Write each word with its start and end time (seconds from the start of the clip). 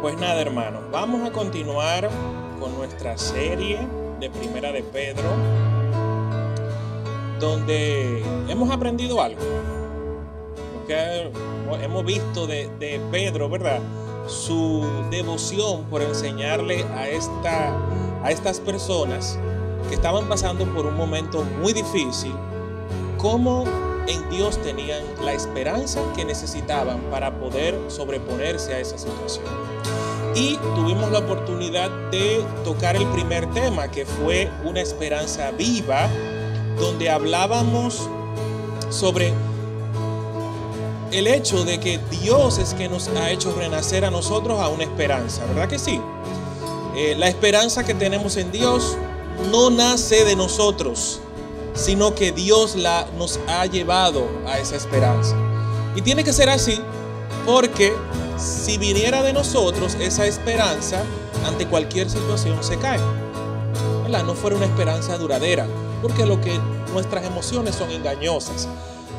Pues 0.00 0.16
nada, 0.18 0.40
hermanos, 0.40 0.80
vamos 0.90 1.28
a 1.28 1.30
continuar 1.30 2.08
con 2.58 2.74
nuestra 2.74 3.18
serie 3.18 3.78
de 4.18 4.30
Primera 4.30 4.72
de 4.72 4.82
Pedro, 4.82 5.28
donde 7.38 8.24
hemos 8.48 8.70
aprendido 8.70 9.20
algo. 9.20 9.42
Que 10.86 11.30
hemos 11.82 12.04
visto 12.06 12.46
de, 12.46 12.70
de 12.78 12.98
Pedro, 13.10 13.50
¿verdad? 13.50 13.80
Su 14.26 14.86
devoción 15.10 15.84
por 15.90 16.00
enseñarle 16.00 16.82
a, 16.94 17.06
esta, 17.06 17.76
a 18.22 18.30
estas 18.30 18.58
personas 18.58 19.38
que 19.90 19.96
estaban 19.96 20.26
pasando 20.30 20.64
por 20.64 20.86
un 20.86 20.96
momento 20.96 21.44
muy 21.60 21.74
difícil, 21.74 22.32
cómo 23.18 23.64
en 24.06 24.28
Dios 24.30 24.60
tenían 24.62 25.02
la 25.24 25.32
esperanza 25.32 26.00
que 26.16 26.24
necesitaban 26.24 27.00
para 27.10 27.38
poder 27.38 27.78
sobreponerse 27.88 28.74
a 28.74 28.80
esa 28.80 28.98
situación. 28.98 29.44
Y 30.34 30.56
tuvimos 30.76 31.10
la 31.10 31.18
oportunidad 31.18 31.90
de 32.10 32.44
tocar 32.64 32.96
el 32.96 33.06
primer 33.08 33.50
tema, 33.52 33.90
que 33.90 34.06
fue 34.06 34.48
una 34.64 34.80
esperanza 34.80 35.50
viva, 35.50 36.08
donde 36.78 37.10
hablábamos 37.10 38.08
sobre 38.90 39.32
el 41.12 41.26
hecho 41.26 41.64
de 41.64 41.80
que 41.80 41.98
Dios 42.10 42.58
es 42.58 42.74
que 42.74 42.88
nos 42.88 43.08
ha 43.08 43.30
hecho 43.30 43.52
renacer 43.56 44.04
a 44.04 44.10
nosotros 44.10 44.60
a 44.60 44.68
una 44.68 44.84
esperanza, 44.84 45.44
¿verdad 45.46 45.68
que 45.68 45.78
sí? 45.78 46.00
Eh, 46.96 47.14
la 47.18 47.28
esperanza 47.28 47.84
que 47.84 47.94
tenemos 47.94 48.36
en 48.36 48.52
Dios 48.52 48.96
no 49.50 49.70
nace 49.70 50.24
de 50.24 50.36
nosotros, 50.36 51.20
sino 51.80 52.14
que 52.14 52.32
Dios 52.32 52.76
la, 52.76 53.06
nos 53.16 53.40
ha 53.48 53.66
llevado 53.66 54.28
a 54.46 54.58
esa 54.58 54.76
esperanza. 54.76 55.34
Y 55.96 56.02
tiene 56.02 56.22
que 56.22 56.32
ser 56.32 56.48
así 56.48 56.80
porque 57.46 57.92
si 58.38 58.78
viniera 58.78 59.22
de 59.22 59.32
nosotros 59.32 59.96
esa 60.00 60.26
esperanza, 60.26 61.02
ante 61.44 61.66
cualquier 61.66 62.08
situación 62.08 62.62
se 62.62 62.78
cae. 62.78 63.00
No 64.24 64.34
fuera 64.34 64.56
una 64.56 64.66
esperanza 64.66 65.16
duradera, 65.16 65.66
porque 66.02 66.26
lo 66.26 66.40
que 66.40 66.58
nuestras 66.92 67.24
emociones 67.24 67.74
son 67.76 67.90
engañosas. 67.90 68.68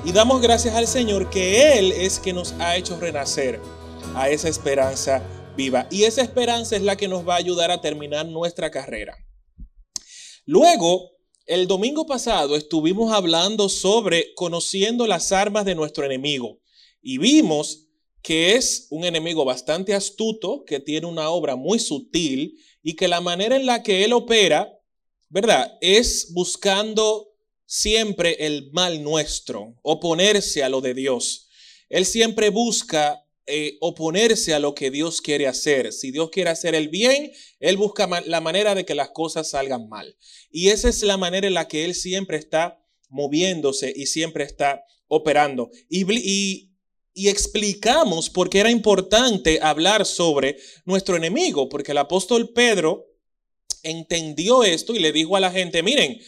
Y 0.04 0.12
damos 0.12 0.42
gracias 0.42 0.76
al 0.76 0.86
Señor 0.86 1.30
que 1.30 1.80
Él 1.80 1.92
es 1.92 2.20
que 2.20 2.34
nos 2.34 2.54
ha 2.60 2.76
hecho 2.76 3.00
renacer 3.00 3.60
a 4.16 4.30
esa 4.30 4.50
esperanza 4.50 5.24
viva. 5.56 5.88
Y 5.90 6.04
esa 6.04 6.22
esperanza 6.22 6.76
es 6.76 6.82
la 6.84 6.98
que 6.98 7.08
nos 7.08 7.28
va 7.28 7.36
a 7.36 7.38
ayudar 7.38 7.72
a 7.72 7.82
terminar 7.82 8.26
nuestra 8.26 8.70
carrera. 8.70 9.18
Luego, 10.46 11.12
el 11.52 11.68
domingo 11.68 12.06
pasado 12.06 12.56
estuvimos 12.56 13.12
hablando 13.12 13.68
sobre 13.68 14.34
conociendo 14.36 15.06
las 15.06 15.34
armas 15.34 15.66
de 15.66 15.76
nuestro 15.76 16.06
enemigo 16.06 16.62
y 17.02 17.18
vimos 17.18 17.90
que 18.22 18.56
es 18.56 18.88
un 18.90 19.04
enemigo 19.04 19.44
bastante 19.44 19.94
astuto, 19.94 20.64
que 20.64 20.80
tiene 20.80 21.08
una 21.08 21.30
obra 21.30 21.58
muy 21.58 21.78
sutil 21.78 22.58
y 22.82 22.96
que 22.96 23.10
la 23.10 23.20
manera 23.20 23.58
en 23.58 23.66
la 23.66 23.84
que 23.84 24.06
él 24.06 24.14
opera, 24.14 24.72
¿verdad? 25.28 25.78
Es 25.82 26.32
buscando 26.32 27.34
siempre 27.66 28.38
el 28.46 28.72
mal 28.72 29.04
nuestro, 29.04 29.76
oponerse 29.82 30.64
a 30.64 30.70
lo 30.70 30.80
de 30.80 30.94
Dios. 30.94 31.50
Él 31.90 32.06
siempre 32.06 32.48
busca 32.48 33.21
eh, 33.48 33.78
oponerse 33.82 34.54
a 34.54 34.60
lo 34.60 34.76
que 34.76 34.92
Dios 34.92 35.22
quiere 35.22 35.48
hacer. 35.48 35.92
Si 35.94 36.12
Dios 36.12 36.30
quiere 36.30 36.50
hacer 36.52 36.76
el 36.76 36.90
bien, 36.90 37.32
Él 37.60 37.78
busca 37.78 38.08
la 38.26 38.42
manera 38.42 38.76
de 38.76 38.86
que 38.86 38.96
las 38.96 39.10
cosas 39.10 39.50
salgan 39.50 39.90
mal. 39.90 40.16
Y 40.52 40.70
esa 40.70 40.90
es 40.90 41.02
la 41.04 41.18
manera 41.18 41.48
en 41.48 41.56
la 41.56 41.68
que 41.68 41.86
Él 41.86 41.96
siempre 41.96 42.38
está 42.38 42.80
moviéndose 43.10 43.92
y 43.96 44.06
siempre 44.06 44.44
está 44.44 44.86
operando. 45.08 45.70
Y, 45.90 46.06
y, 46.14 46.72
y 47.14 47.30
explicamos 47.30 48.30
por 48.30 48.50
qué 48.50 48.60
era 48.60 48.72
importante 48.72 49.60
hablar 49.62 50.06
sobre 50.06 50.58
nuestro 50.86 51.16
enemigo, 51.18 51.68
porque 51.68 51.92
el 51.92 51.98
apóstol 51.98 52.54
Pedro 52.54 53.08
entendió 53.84 54.64
esto 54.64 54.96
y 54.96 55.00
le 55.00 55.12
dijo 55.12 55.36
a 55.36 55.40
la 55.40 55.52
gente, 55.52 55.84
miren, 55.84 56.20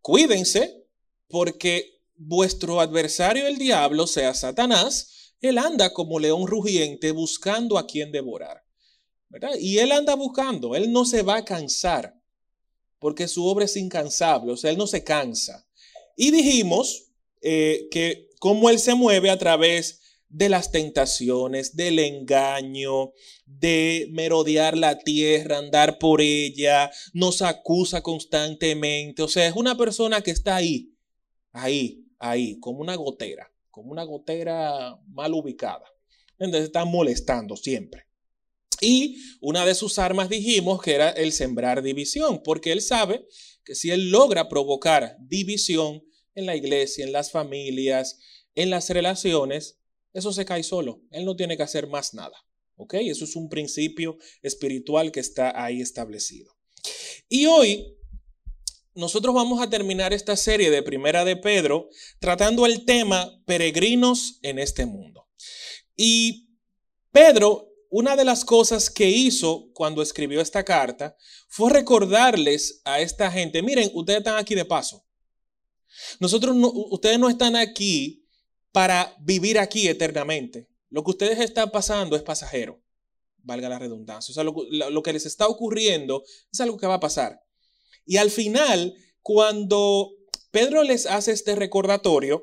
cuídense 0.00 0.86
porque 1.28 2.00
vuestro 2.16 2.80
adversario 2.80 3.46
el 3.46 3.58
diablo, 3.58 4.06
sea 4.06 4.34
Satanás, 4.34 5.17
él 5.40 5.58
anda 5.58 5.92
como 5.92 6.18
león 6.18 6.46
rugiente 6.46 7.12
buscando 7.12 7.78
a 7.78 7.86
quien 7.86 8.12
devorar. 8.12 8.62
¿verdad? 9.28 9.50
Y 9.58 9.78
él 9.78 9.92
anda 9.92 10.14
buscando, 10.14 10.74
él 10.74 10.92
no 10.92 11.04
se 11.04 11.22
va 11.22 11.36
a 11.36 11.44
cansar, 11.44 12.14
porque 12.98 13.28
su 13.28 13.44
obra 13.46 13.66
es 13.66 13.76
incansable, 13.76 14.52
o 14.52 14.56
sea, 14.56 14.70
él 14.70 14.78
no 14.78 14.86
se 14.86 15.04
cansa. 15.04 15.66
Y 16.16 16.30
dijimos 16.30 17.10
eh, 17.42 17.88
que 17.90 18.28
cómo 18.40 18.70
él 18.70 18.78
se 18.78 18.94
mueve 18.94 19.30
a 19.30 19.38
través 19.38 20.00
de 20.30 20.48
las 20.48 20.72
tentaciones, 20.72 21.76
del 21.76 21.98
engaño, 21.98 23.12
de 23.46 24.08
merodear 24.10 24.76
la 24.76 24.98
tierra, 24.98 25.58
andar 25.58 25.98
por 25.98 26.20
ella, 26.20 26.90
nos 27.12 27.40
acusa 27.40 28.02
constantemente, 28.02 29.22
o 29.22 29.28
sea, 29.28 29.46
es 29.46 29.56
una 29.56 29.76
persona 29.76 30.20
que 30.22 30.30
está 30.30 30.56
ahí, 30.56 30.94
ahí, 31.52 32.04
ahí, 32.18 32.58
como 32.60 32.80
una 32.80 32.96
gotera 32.96 33.50
como 33.78 33.92
una 33.92 34.02
gotera 34.02 34.98
mal 35.06 35.32
ubicada. 35.34 35.84
Entonces 36.36 36.66
está 36.66 36.84
molestando 36.84 37.56
siempre. 37.56 38.06
Y 38.80 39.18
una 39.40 39.64
de 39.64 39.76
sus 39.76 40.00
armas 40.00 40.28
dijimos 40.28 40.82
que 40.82 40.96
era 40.96 41.10
el 41.10 41.30
sembrar 41.30 41.80
división, 41.80 42.42
porque 42.42 42.72
él 42.72 42.80
sabe 42.80 43.24
que 43.64 43.76
si 43.76 43.92
él 43.92 44.10
logra 44.10 44.48
provocar 44.48 45.16
división 45.20 46.02
en 46.34 46.46
la 46.46 46.56
iglesia, 46.56 47.04
en 47.04 47.12
las 47.12 47.30
familias, 47.30 48.18
en 48.56 48.70
las 48.70 48.90
relaciones, 48.90 49.78
eso 50.12 50.32
se 50.32 50.44
cae 50.44 50.64
solo. 50.64 51.04
Él 51.12 51.24
no 51.24 51.36
tiene 51.36 51.56
que 51.56 51.62
hacer 51.62 51.86
más 51.86 52.14
nada. 52.14 52.36
¿Ok? 52.74 52.94
Eso 52.94 53.24
es 53.26 53.36
un 53.36 53.48
principio 53.48 54.16
espiritual 54.42 55.12
que 55.12 55.20
está 55.20 55.64
ahí 55.64 55.80
establecido. 55.80 56.52
Y 57.28 57.46
hoy 57.46 57.97
nosotros 58.98 59.32
vamos 59.32 59.62
a 59.62 59.70
terminar 59.70 60.12
esta 60.12 60.36
serie 60.36 60.72
de 60.72 60.82
Primera 60.82 61.24
de 61.24 61.36
Pedro 61.36 61.88
tratando 62.18 62.66
el 62.66 62.84
tema 62.84 63.40
peregrinos 63.46 64.40
en 64.42 64.58
este 64.58 64.86
mundo. 64.86 65.28
Y 65.94 66.48
Pedro, 67.12 67.68
una 67.90 68.16
de 68.16 68.24
las 68.24 68.44
cosas 68.44 68.90
que 68.90 69.08
hizo 69.08 69.70
cuando 69.72 70.02
escribió 70.02 70.40
esta 70.40 70.64
carta 70.64 71.16
fue 71.48 71.72
recordarles 71.72 72.82
a 72.84 73.00
esta 73.00 73.30
gente, 73.30 73.62
miren, 73.62 73.88
ustedes 73.94 74.18
están 74.18 74.36
aquí 74.36 74.56
de 74.56 74.64
paso. 74.64 75.06
Nosotros 76.18 76.56
ustedes 76.90 77.20
no 77.20 77.28
están 77.28 77.54
aquí 77.54 78.26
para 78.72 79.14
vivir 79.20 79.60
aquí 79.60 79.86
eternamente. 79.86 80.68
Lo 80.90 81.04
que 81.04 81.12
ustedes 81.12 81.38
están 81.38 81.70
pasando 81.70 82.16
es 82.16 82.22
pasajero, 82.22 82.82
valga 83.36 83.68
la 83.68 83.78
redundancia. 83.78 84.32
O 84.32 84.34
sea, 84.34 84.42
lo 84.90 85.02
que 85.04 85.12
les 85.12 85.24
está 85.24 85.46
ocurriendo 85.46 86.24
es 86.50 86.60
algo 86.60 86.76
que 86.76 86.88
va 86.88 86.94
a 86.94 87.00
pasar. 87.00 87.47
Y 88.08 88.16
al 88.16 88.30
final, 88.30 88.96
cuando 89.20 90.16
Pedro 90.50 90.82
les 90.82 91.04
hace 91.04 91.30
este 91.30 91.54
recordatorio, 91.54 92.42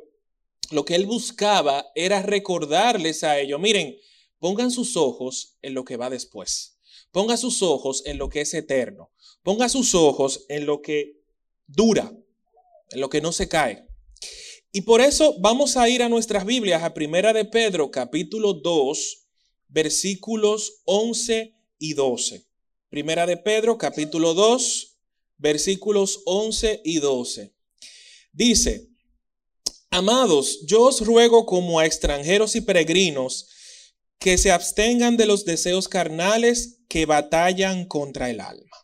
lo 0.69 0.85
que 0.85 0.93
él 0.93 1.07
buscaba 1.07 1.87
era 1.95 2.21
recordarles 2.21 3.23
a 3.23 3.39
ellos, 3.39 3.59
miren, 3.59 3.97
pongan 4.37 4.69
sus 4.69 4.95
ojos 4.95 5.57
en 5.63 5.73
lo 5.73 5.83
que 5.83 5.97
va 5.97 6.11
después. 6.11 6.77
Pongan 7.11 7.39
sus 7.39 7.63
ojos 7.63 8.03
en 8.05 8.19
lo 8.19 8.29
que 8.29 8.41
es 8.41 8.53
eterno. 8.53 9.11
Pongan 9.41 9.71
sus 9.71 9.95
ojos 9.95 10.45
en 10.49 10.67
lo 10.67 10.83
que 10.83 11.23
dura, 11.65 12.15
en 12.91 12.99
lo 12.99 13.09
que 13.09 13.21
no 13.21 13.31
se 13.31 13.49
cae. 13.49 13.87
Y 14.71 14.81
por 14.81 15.01
eso 15.01 15.35
vamos 15.39 15.77
a 15.77 15.89
ir 15.89 16.03
a 16.03 16.09
nuestras 16.09 16.45
Biblias, 16.45 16.83
a 16.83 16.93
Primera 16.93 17.33
de 17.33 17.45
Pedro, 17.45 17.89
capítulo 17.89 18.53
2, 18.53 19.25
versículos 19.69 20.83
11 20.85 21.55
y 21.79 21.93
12. 21.95 22.45
Primera 22.89 23.25
de 23.25 23.37
Pedro, 23.37 23.79
capítulo 23.79 24.35
2, 24.35 24.94
versículos 25.38 26.22
11 26.25 26.81
y 26.84 27.00
12. 27.00 27.53
Dice, 28.31 28.90
Amados, 29.90 30.59
yo 30.66 30.81
os 30.81 31.00
ruego 31.06 31.46
como 31.46 31.79
a 31.79 31.85
extranjeros 31.85 32.57
y 32.57 32.62
peregrinos 32.62 33.47
que 34.19 34.38
se 34.38 34.51
abstengan 34.51 35.16
de 35.16 35.25
los 35.25 35.46
deseos 35.46 35.88
carnales 35.88 36.82
que 36.90 37.05
batallan 37.05 37.85
contra 37.85 38.29
el 38.29 38.41
alma, 38.41 38.76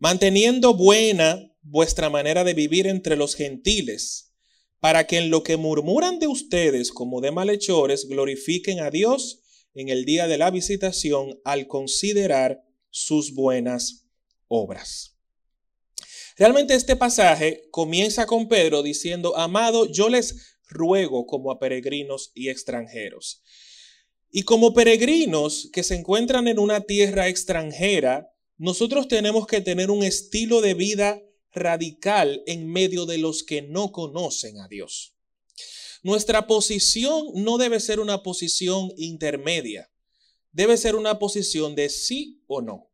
manteniendo 0.00 0.74
buena 0.74 1.54
vuestra 1.62 2.10
manera 2.10 2.42
de 2.42 2.54
vivir 2.54 2.86
entre 2.88 3.16
los 3.16 3.36
gentiles, 3.36 4.32
para 4.80 5.06
que 5.06 5.18
en 5.18 5.30
lo 5.30 5.42
que 5.42 5.56
murmuran 5.56 6.18
de 6.18 6.26
ustedes 6.26 6.90
como 6.90 7.20
de 7.20 7.30
malhechores 7.30 8.08
glorifiquen 8.08 8.80
a 8.80 8.90
Dios 8.90 9.42
en 9.74 9.90
el 9.90 10.04
día 10.04 10.26
de 10.26 10.38
la 10.38 10.50
visitación 10.50 11.38
al 11.44 11.68
considerar 11.68 12.64
sus 12.90 13.34
buenas 13.34 14.08
obras. 14.48 15.09
Realmente 16.40 16.72
este 16.72 16.96
pasaje 16.96 17.68
comienza 17.70 18.24
con 18.24 18.48
Pedro 18.48 18.82
diciendo, 18.82 19.36
amado, 19.36 19.84
yo 19.84 20.08
les 20.08 20.56
ruego 20.70 21.26
como 21.26 21.50
a 21.50 21.58
peregrinos 21.58 22.32
y 22.34 22.48
extranjeros. 22.48 23.42
Y 24.30 24.44
como 24.44 24.72
peregrinos 24.72 25.68
que 25.70 25.82
se 25.82 25.96
encuentran 25.96 26.48
en 26.48 26.58
una 26.58 26.80
tierra 26.80 27.28
extranjera, 27.28 28.32
nosotros 28.56 29.06
tenemos 29.06 29.46
que 29.46 29.60
tener 29.60 29.90
un 29.90 30.02
estilo 30.02 30.62
de 30.62 30.72
vida 30.72 31.22
radical 31.52 32.42
en 32.46 32.72
medio 32.72 33.04
de 33.04 33.18
los 33.18 33.42
que 33.42 33.60
no 33.60 33.92
conocen 33.92 34.60
a 34.60 34.68
Dios. 34.68 35.14
Nuestra 36.02 36.46
posición 36.46 37.26
no 37.34 37.58
debe 37.58 37.80
ser 37.80 38.00
una 38.00 38.22
posición 38.22 38.90
intermedia. 38.96 39.90
debe 40.52 40.78
ser 40.78 40.96
una 40.96 41.18
posición 41.18 41.74
de 41.74 41.90
sí 41.90 42.42
o 42.46 42.62
no. 42.62 42.89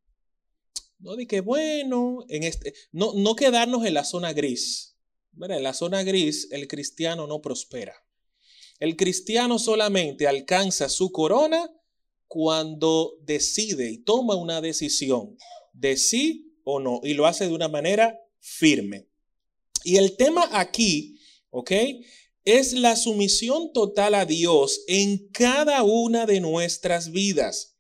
No 0.98 1.16
de 1.16 1.26
que 1.26 1.40
bueno, 1.40 2.24
en 2.28 2.42
este, 2.42 2.74
no, 2.92 3.12
no 3.14 3.36
quedarnos 3.36 3.84
en 3.84 3.94
la 3.94 4.04
zona 4.04 4.32
gris. 4.32 4.96
En 5.38 5.62
la 5.62 5.74
zona 5.74 6.02
gris 6.02 6.48
el 6.50 6.66
cristiano 6.66 7.26
no 7.26 7.40
prospera. 7.40 7.94
El 8.78 8.96
cristiano 8.96 9.58
solamente 9.58 10.26
alcanza 10.26 10.88
su 10.88 11.12
corona 11.12 11.70
cuando 12.26 13.18
decide 13.22 13.90
y 13.90 13.98
toma 13.98 14.34
una 14.34 14.60
decisión 14.60 15.36
de 15.72 15.96
sí 15.96 16.58
o 16.64 16.80
no 16.80 17.00
y 17.02 17.14
lo 17.14 17.26
hace 17.26 17.46
de 17.46 17.54
una 17.54 17.68
manera 17.68 18.18
firme. 18.40 19.08
Y 19.84 19.96
el 19.96 20.16
tema 20.16 20.48
aquí. 20.52 21.20
Es 22.44 22.74
la 22.74 22.96
sumisión 22.96 23.72
total 23.72 24.14
a 24.14 24.26
Dios 24.26 24.82
en 24.88 25.28
cada 25.28 25.82
una 25.84 26.26
de 26.26 26.40
nuestras 26.40 27.10
vidas. 27.10 27.75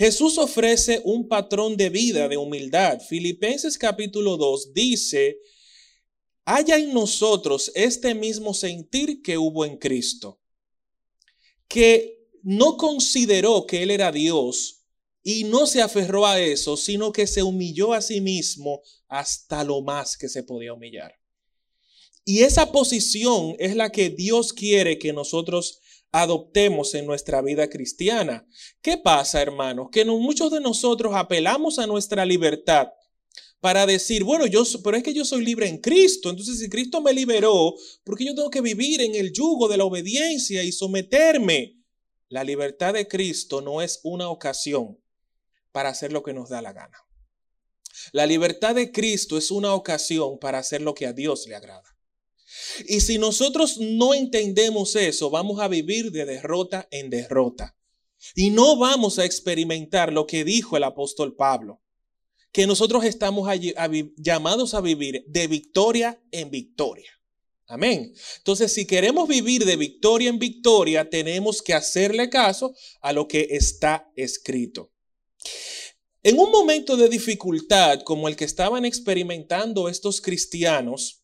Jesús 0.00 0.38
ofrece 0.38 1.02
un 1.04 1.28
patrón 1.28 1.76
de 1.76 1.90
vida 1.90 2.26
de 2.26 2.38
humildad. 2.38 3.02
Filipenses 3.06 3.76
capítulo 3.76 4.38
2 4.38 4.72
dice, 4.72 5.36
haya 6.46 6.78
en 6.78 6.94
nosotros 6.94 7.70
este 7.74 8.14
mismo 8.14 8.54
sentir 8.54 9.20
que 9.20 9.36
hubo 9.36 9.66
en 9.66 9.76
Cristo, 9.76 10.40
que 11.68 12.18
no 12.42 12.78
consideró 12.78 13.66
que 13.66 13.82
Él 13.82 13.90
era 13.90 14.10
Dios 14.10 14.86
y 15.22 15.44
no 15.44 15.66
se 15.66 15.82
aferró 15.82 16.26
a 16.26 16.40
eso, 16.40 16.78
sino 16.78 17.12
que 17.12 17.26
se 17.26 17.42
humilló 17.42 17.92
a 17.92 18.00
sí 18.00 18.22
mismo 18.22 18.80
hasta 19.06 19.64
lo 19.64 19.82
más 19.82 20.16
que 20.16 20.30
se 20.30 20.42
podía 20.42 20.72
humillar. 20.72 21.12
Y 22.24 22.40
esa 22.44 22.72
posición 22.72 23.54
es 23.58 23.76
la 23.76 23.92
que 23.92 24.08
Dios 24.08 24.54
quiere 24.54 24.98
que 24.98 25.12
nosotros 25.12 25.82
adoptemos 26.12 26.94
en 26.94 27.06
nuestra 27.06 27.42
vida 27.42 27.68
cristiana. 27.68 28.46
¿Qué 28.82 28.96
pasa, 28.96 29.40
hermanos? 29.40 29.88
Que 29.92 30.04
muchos 30.04 30.50
de 30.50 30.60
nosotros 30.60 31.12
apelamos 31.14 31.78
a 31.78 31.86
nuestra 31.86 32.24
libertad 32.24 32.88
para 33.60 33.86
decir, 33.86 34.24
bueno, 34.24 34.46
yo, 34.46 34.64
pero 34.82 34.96
es 34.96 35.02
que 35.02 35.14
yo 35.14 35.24
soy 35.24 35.44
libre 35.44 35.68
en 35.68 35.78
Cristo. 35.78 36.30
Entonces, 36.30 36.58
si 36.58 36.68
Cristo 36.68 37.00
me 37.00 37.12
liberó, 37.12 37.74
¿por 38.04 38.16
qué 38.16 38.24
yo 38.24 38.34
tengo 38.34 38.50
que 38.50 38.62
vivir 38.62 39.00
en 39.02 39.14
el 39.14 39.32
yugo 39.32 39.68
de 39.68 39.76
la 39.76 39.84
obediencia 39.84 40.62
y 40.62 40.72
someterme? 40.72 41.76
La 42.28 42.44
libertad 42.44 42.94
de 42.94 43.06
Cristo 43.06 43.60
no 43.60 43.82
es 43.82 44.00
una 44.02 44.28
ocasión 44.28 44.98
para 45.72 45.90
hacer 45.90 46.12
lo 46.12 46.22
que 46.22 46.32
nos 46.32 46.48
da 46.48 46.62
la 46.62 46.72
gana. 46.72 46.96
La 48.12 48.26
libertad 48.26 48.74
de 48.74 48.92
Cristo 48.92 49.36
es 49.36 49.50
una 49.50 49.74
ocasión 49.74 50.38
para 50.38 50.58
hacer 50.58 50.80
lo 50.80 50.94
que 50.94 51.06
a 51.06 51.12
Dios 51.12 51.46
le 51.46 51.54
agrada. 51.54 51.89
Y 52.86 53.00
si 53.00 53.18
nosotros 53.18 53.78
no 53.78 54.14
entendemos 54.14 54.96
eso, 54.96 55.30
vamos 55.30 55.60
a 55.60 55.68
vivir 55.68 56.10
de 56.12 56.24
derrota 56.24 56.88
en 56.90 57.10
derrota. 57.10 57.76
Y 58.34 58.50
no 58.50 58.76
vamos 58.76 59.18
a 59.18 59.24
experimentar 59.24 60.12
lo 60.12 60.26
que 60.26 60.44
dijo 60.44 60.76
el 60.76 60.84
apóstol 60.84 61.34
Pablo, 61.36 61.80
que 62.52 62.66
nosotros 62.66 63.04
estamos 63.04 63.48
llamados 64.16 64.74
a 64.74 64.80
vivir 64.80 65.24
de 65.26 65.46
victoria 65.46 66.22
en 66.30 66.50
victoria. 66.50 67.10
Amén. 67.66 68.12
Entonces, 68.38 68.72
si 68.72 68.84
queremos 68.84 69.28
vivir 69.28 69.64
de 69.64 69.76
victoria 69.76 70.28
en 70.28 70.40
victoria, 70.40 71.08
tenemos 71.08 71.62
que 71.62 71.72
hacerle 71.72 72.28
caso 72.28 72.74
a 73.00 73.12
lo 73.12 73.28
que 73.28 73.46
está 73.50 74.10
escrito. 74.16 74.90
En 76.22 76.38
un 76.38 76.50
momento 76.50 76.96
de 76.96 77.08
dificultad 77.08 78.00
como 78.02 78.26
el 78.26 78.34
que 78.34 78.44
estaban 78.44 78.84
experimentando 78.84 79.88
estos 79.88 80.20
cristianos, 80.20 81.19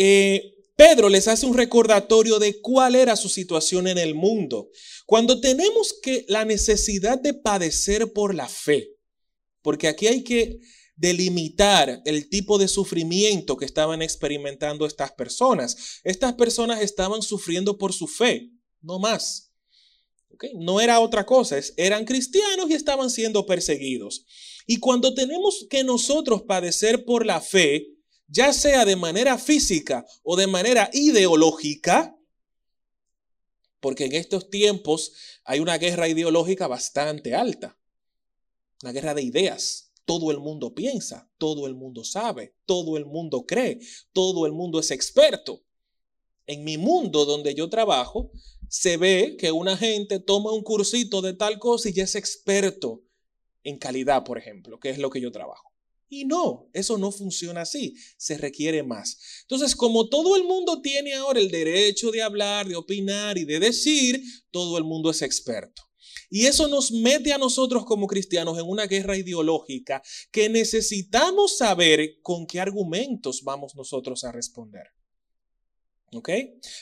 eh, 0.00 0.54
Pedro 0.76 1.08
les 1.08 1.26
hace 1.26 1.44
un 1.44 1.56
recordatorio 1.56 2.38
de 2.38 2.60
cuál 2.60 2.94
era 2.94 3.16
su 3.16 3.28
situación 3.28 3.88
en 3.88 3.98
el 3.98 4.14
mundo. 4.14 4.70
Cuando 5.06 5.40
tenemos 5.40 5.92
que 6.00 6.24
la 6.28 6.44
necesidad 6.44 7.20
de 7.20 7.34
padecer 7.34 8.12
por 8.12 8.32
la 8.32 8.48
fe, 8.48 8.90
porque 9.60 9.88
aquí 9.88 10.06
hay 10.06 10.22
que 10.22 10.60
delimitar 10.94 12.00
el 12.04 12.28
tipo 12.28 12.58
de 12.58 12.68
sufrimiento 12.68 13.56
que 13.56 13.64
estaban 13.64 14.00
experimentando 14.00 14.86
estas 14.86 15.10
personas. 15.10 16.00
Estas 16.04 16.34
personas 16.34 16.80
estaban 16.80 17.22
sufriendo 17.22 17.76
por 17.76 17.92
su 17.92 18.06
fe, 18.06 18.52
no 18.80 19.00
más. 19.00 19.52
No 20.54 20.80
era 20.80 21.00
otra 21.00 21.26
cosa, 21.26 21.58
eran 21.76 22.04
cristianos 22.04 22.70
y 22.70 22.74
estaban 22.74 23.10
siendo 23.10 23.46
perseguidos. 23.46 24.24
Y 24.64 24.76
cuando 24.76 25.12
tenemos 25.12 25.66
que 25.68 25.82
nosotros 25.82 26.42
padecer 26.42 27.04
por 27.04 27.26
la 27.26 27.40
fe, 27.40 27.97
ya 28.28 28.52
sea 28.52 28.84
de 28.84 28.96
manera 28.96 29.38
física 29.38 30.06
o 30.22 30.36
de 30.36 30.46
manera 30.46 30.88
ideológica, 30.92 32.16
porque 33.80 34.04
en 34.04 34.14
estos 34.14 34.50
tiempos 34.50 35.12
hay 35.44 35.60
una 35.60 35.78
guerra 35.78 36.08
ideológica 36.08 36.66
bastante 36.66 37.34
alta, 37.34 37.76
una 38.82 38.92
guerra 38.92 39.14
de 39.14 39.22
ideas 39.22 39.88
todo 40.08 40.30
el 40.30 40.38
mundo 40.38 40.74
piensa, 40.74 41.30
todo 41.36 41.66
el 41.66 41.74
mundo 41.74 42.02
sabe, 42.02 42.54
todo 42.64 42.96
el 42.96 43.04
mundo 43.04 43.44
cree, 43.44 43.78
todo 44.14 44.46
el 44.46 44.52
mundo 44.52 44.80
es 44.80 44.90
experto. 44.90 45.66
En 46.46 46.64
mi 46.64 46.78
mundo 46.78 47.26
donde 47.26 47.54
yo 47.54 47.68
trabajo, 47.68 48.32
se 48.70 48.96
ve 48.96 49.36
que 49.38 49.52
una 49.52 49.76
gente 49.76 50.18
toma 50.18 50.50
un 50.50 50.62
cursito 50.62 51.20
de 51.20 51.34
tal 51.34 51.58
cosa 51.58 51.90
y 51.90 51.92
ya 51.92 52.04
es 52.04 52.14
experto 52.14 53.02
en 53.62 53.76
calidad, 53.76 54.24
por 54.24 54.38
ejemplo, 54.38 54.80
que 54.80 54.88
es 54.88 54.96
lo 54.96 55.10
que 55.10 55.20
yo 55.20 55.30
trabajo. 55.30 55.67
Y 56.08 56.24
no, 56.24 56.70
eso 56.72 56.96
no 56.96 57.12
funciona 57.12 57.62
así, 57.62 57.94
se 58.16 58.38
requiere 58.38 58.82
más. 58.82 59.18
Entonces, 59.42 59.76
como 59.76 60.08
todo 60.08 60.36
el 60.36 60.44
mundo 60.44 60.80
tiene 60.80 61.14
ahora 61.14 61.38
el 61.38 61.50
derecho 61.50 62.10
de 62.10 62.22
hablar, 62.22 62.66
de 62.66 62.76
opinar 62.76 63.36
y 63.36 63.44
de 63.44 63.60
decir, 63.60 64.22
todo 64.50 64.78
el 64.78 64.84
mundo 64.84 65.10
es 65.10 65.20
experto. 65.22 65.82
Y 66.30 66.46
eso 66.46 66.68
nos 66.68 66.90
mete 66.92 67.32
a 67.32 67.38
nosotros 67.38 67.84
como 67.84 68.06
cristianos 68.06 68.58
en 68.58 68.66
una 68.66 68.86
guerra 68.86 69.16
ideológica 69.16 70.02
que 70.30 70.48
necesitamos 70.48 71.56
saber 71.56 72.20
con 72.22 72.46
qué 72.46 72.60
argumentos 72.60 73.42
vamos 73.42 73.74
nosotros 73.74 74.24
a 74.24 74.32
responder. 74.32 74.88
¿Ok? 76.12 76.30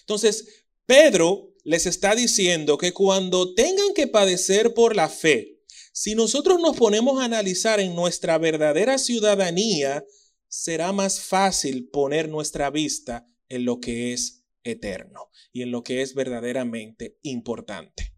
Entonces, 0.00 0.64
Pedro 0.84 1.52
les 1.64 1.87
está 1.87 2.14
diciendo 2.14 2.79
que 2.79 2.93
cuando 2.93 3.55
tengan 3.55 3.93
que 3.94 4.06
padecer 4.06 4.72
por 4.75 4.94
la 4.94 5.08
fe, 5.08 5.56
si 5.98 6.14
nosotros 6.14 6.60
nos 6.60 6.76
ponemos 6.76 7.22
a 7.22 7.25
analizar 7.25 7.81
en 7.81 7.94
nuestra 7.94 8.37
verdadera 8.37 8.98
ciudadanía, 8.98 10.04
será 10.46 10.93
más 10.93 11.22
fácil 11.22 11.88
poner 11.88 12.28
nuestra 12.28 12.69
vista 12.69 13.26
en 13.48 13.64
lo 13.64 13.81
que 13.81 14.12
es 14.12 14.44
eterno 14.62 15.31
y 15.54 15.62
en 15.62 15.70
lo 15.70 15.82
que 15.82 16.02
es 16.02 16.14
verdaderamente 16.14 17.16
importante. 17.22 18.14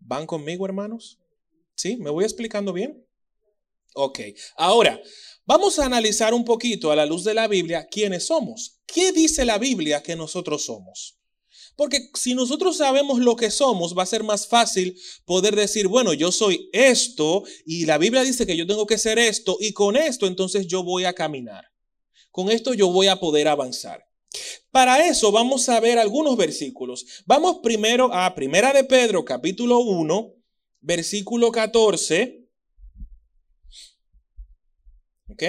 ¿Van 0.00 0.26
conmigo, 0.26 0.66
hermanos? 0.66 1.20
¿Sí? 1.76 1.96
¿Me 1.96 2.10
voy 2.10 2.24
explicando 2.24 2.72
bien? 2.72 3.06
Ok. 3.94 4.18
Ahora, 4.56 5.00
vamos 5.44 5.78
a 5.78 5.84
analizar 5.84 6.34
un 6.34 6.44
poquito 6.44 6.90
a 6.90 6.96
la 6.96 7.06
luz 7.06 7.22
de 7.22 7.34
la 7.34 7.46
Biblia 7.46 7.86
quiénes 7.88 8.26
somos. 8.26 8.80
¿Qué 8.84 9.12
dice 9.12 9.44
la 9.44 9.58
Biblia 9.58 10.02
que 10.02 10.16
nosotros 10.16 10.64
somos? 10.64 11.15
Porque 11.76 12.10
si 12.14 12.34
nosotros 12.34 12.78
sabemos 12.78 13.18
lo 13.18 13.36
que 13.36 13.50
somos, 13.50 13.96
va 13.96 14.02
a 14.02 14.06
ser 14.06 14.24
más 14.24 14.48
fácil 14.48 14.98
poder 15.26 15.54
decir, 15.54 15.88
bueno, 15.88 16.14
yo 16.14 16.32
soy 16.32 16.70
esto 16.72 17.44
y 17.66 17.84
la 17.84 17.98
Biblia 17.98 18.22
dice 18.22 18.46
que 18.46 18.56
yo 18.56 18.66
tengo 18.66 18.86
que 18.86 18.96
ser 18.96 19.18
esto 19.18 19.58
y 19.60 19.72
con 19.72 19.94
esto 19.94 20.26
entonces 20.26 20.66
yo 20.66 20.82
voy 20.82 21.04
a 21.04 21.12
caminar. 21.12 21.66
Con 22.30 22.50
esto 22.50 22.72
yo 22.72 22.88
voy 22.88 23.08
a 23.08 23.20
poder 23.20 23.46
avanzar. 23.46 24.06
Para 24.70 25.06
eso 25.06 25.30
vamos 25.30 25.68
a 25.68 25.78
ver 25.80 25.98
algunos 25.98 26.36
versículos. 26.36 27.22
Vamos 27.26 27.58
primero 27.62 28.12
a 28.12 28.34
Primera 28.34 28.72
de 28.72 28.84
Pedro, 28.84 29.24
capítulo 29.24 29.80
1, 29.80 30.34
versículo 30.80 31.52
14. 31.52 32.48
¿Ok? 35.28 35.42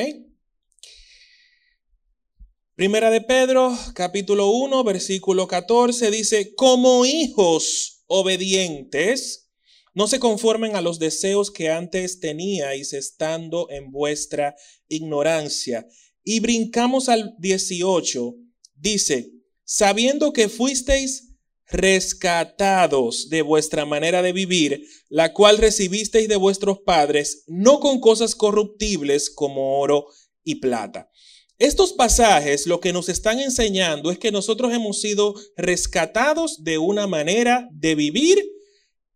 Primera 2.77 3.09
de 3.09 3.21
Pedro, 3.21 3.75
capítulo 3.95 4.51
1, 4.51 4.83
versículo 4.83 5.47
14, 5.47 6.11
dice, 6.11 6.53
como 6.53 7.07
hijos 7.07 8.03
obedientes, 8.05 9.49
no 9.95 10.07
se 10.07 10.19
conformen 10.19 10.75
a 10.75 10.81
los 10.81 10.99
deseos 10.99 11.49
que 11.49 11.71
antes 11.71 12.19
teníais 12.19 12.93
estando 12.93 13.67
en 13.71 13.89
vuestra 13.89 14.55
ignorancia. 14.89 15.87
Y 16.23 16.39
brincamos 16.39 17.09
al 17.09 17.33
18 17.39 18.35
dice, 18.75 19.31
sabiendo 19.63 20.31
que 20.31 20.47
fuisteis 20.47 21.33
rescatados 21.65 23.29
de 23.29 23.41
vuestra 23.41 23.87
manera 23.87 24.21
de 24.21 24.33
vivir, 24.33 24.83
la 25.09 25.33
cual 25.33 25.57
recibisteis 25.57 26.29
de 26.29 26.35
vuestros 26.35 26.81
padres, 26.85 27.43
no 27.47 27.79
con 27.79 27.99
cosas 27.99 28.35
corruptibles 28.35 29.31
como 29.31 29.79
oro 29.79 30.05
y 30.43 30.55
plata. 30.61 31.09
Estos 31.59 31.93
pasajes 31.93 32.67
lo 32.67 32.79
que 32.79 32.93
nos 32.93 33.09
están 33.09 33.39
enseñando 33.39 34.11
es 34.11 34.19
que 34.19 34.31
nosotros 34.31 34.73
hemos 34.73 35.01
sido 35.01 35.33
rescatados 35.55 36.63
de 36.63 36.77
una 36.77 37.07
manera 37.07 37.67
de 37.71 37.95
vivir 37.95 38.43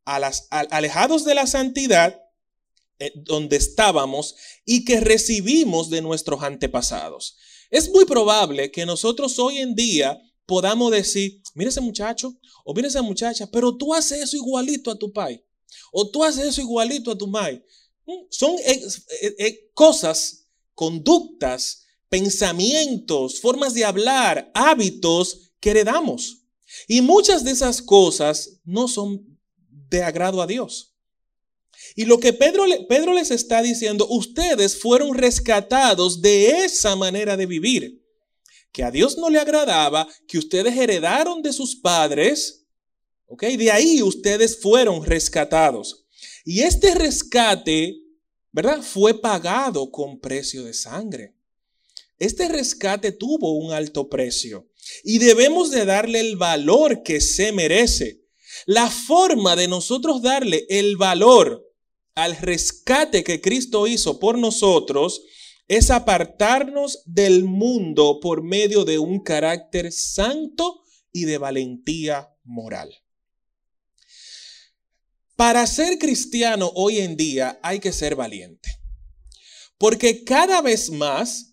alejados 0.05 1.24
de 1.24 1.36
la 1.36 1.45
santidad 1.45 2.19
eh, 2.98 3.12
donde 3.15 3.57
estábamos 3.57 4.36
y 4.65 4.86
que 4.86 5.00
recibimos 5.00 5.89
de 5.91 6.01
nuestros 6.01 6.41
antepasados. 6.41 7.38
Es 7.69 7.89
muy 7.89 8.05
probable 8.05 8.71
que 8.71 8.86
nosotros 8.86 9.38
hoy 9.38 9.60
en 9.60 9.75
día 9.75 10.19
podamos 10.48 10.91
decir, 10.91 11.41
mira 11.53 11.69
ese 11.69 11.81
muchacho 11.81 12.36
o 12.65 12.74
mira 12.74 12.88
esa 12.88 13.03
muchacha, 13.03 13.48
pero 13.51 13.77
tú 13.77 13.93
haces 13.93 14.24
eso 14.24 14.36
igualito 14.36 14.89
a 14.89 14.98
tu 14.98 15.13
pai. 15.13 15.43
O 15.91 16.10
tú 16.10 16.24
haces 16.24 16.45
eso 16.45 16.62
igualito 16.62 17.12
a 17.12 17.17
tu 17.17 17.27
mai. 17.27 17.63
Mm, 18.05 18.25
son 18.29 18.55
eh, 18.65 18.81
eh, 19.38 19.69
cosas, 19.74 20.48
conductas, 20.74 21.86
pensamientos, 22.12 23.39
formas 23.39 23.74
de 23.74 23.86
hablar, 23.86 24.51
hábitos 24.53 25.53
que 25.62 25.70
heredamos. 25.70 26.44
Y 26.86 27.01
muchas 27.01 27.46
de 27.46 27.51
esas 27.51 27.82
cosas 27.82 28.60
no 28.65 28.89
son 28.89 29.25
de 29.89 30.03
agrado 30.03 30.41
a 30.41 30.48
Dios. 30.48 30.94
Y 31.96 32.03
lo 32.03 32.20
que 32.20 32.34
Pedro, 32.34 32.65
Pedro 32.89 33.13
les 33.13 33.32
está 33.32 33.62
diciendo, 33.62 34.06
ustedes 34.10 34.77
fueron 34.77 35.15
rescatados 35.15 36.22
de 36.22 36.65
esa 36.65 36.98
manera 36.98 37.38
de 37.38 37.46
vivir, 37.46 38.06
que 38.74 38.84
a 38.84 38.91
Dios 38.91 39.18
no 39.18 39.30
le 39.30 39.39
agradaba, 39.39 40.06
que 40.27 40.38
ustedes 40.38 40.77
heredaron 40.77 41.41
de 41.41 41.53
sus 41.53 41.77
padres, 41.77 42.65
¿ok? 43.25 43.44
De 43.44 43.72
ahí 43.72 44.01
ustedes 44.01 44.60
fueron 44.60 45.06
rescatados. 45.06 46.06
Y 46.44 46.62
este 46.62 46.94
rescate, 46.94 48.01
¿verdad? 48.51 48.82
Fue 48.82 49.13
pagado 49.13 49.89
con 49.91 50.20
precio 50.20 50.65
de 50.65 50.74
sangre. 50.74 51.36
Este 52.21 52.47
rescate 52.47 53.11
tuvo 53.13 53.53
un 53.53 53.73
alto 53.73 54.07
precio 54.07 54.69
y 55.03 55.17
debemos 55.17 55.71
de 55.71 55.85
darle 55.85 56.19
el 56.19 56.35
valor 56.37 57.01
que 57.01 57.19
se 57.19 57.51
merece. 57.51 58.21
La 58.67 58.91
forma 58.91 59.55
de 59.55 59.67
nosotros 59.67 60.21
darle 60.21 60.67
el 60.69 60.97
valor 60.97 61.67
al 62.13 62.37
rescate 62.37 63.23
que 63.23 63.41
Cristo 63.41 63.87
hizo 63.87 64.19
por 64.19 64.37
nosotros 64.37 65.23
es 65.67 65.89
apartarnos 65.89 67.01
del 67.07 67.43
mundo 67.43 68.19
por 68.21 68.43
medio 68.43 68.85
de 68.85 68.99
un 68.99 69.23
carácter 69.23 69.91
santo 69.91 70.83
y 71.11 71.25
de 71.25 71.39
valentía 71.39 72.29
moral. 72.43 72.93
Para 75.35 75.65
ser 75.65 75.97
cristiano 75.97 76.71
hoy 76.75 76.99
en 76.99 77.17
día 77.17 77.59
hay 77.63 77.79
que 77.79 77.91
ser 77.91 78.15
valiente, 78.15 78.69
porque 79.79 80.23
cada 80.23 80.61
vez 80.61 80.91
más 80.91 81.50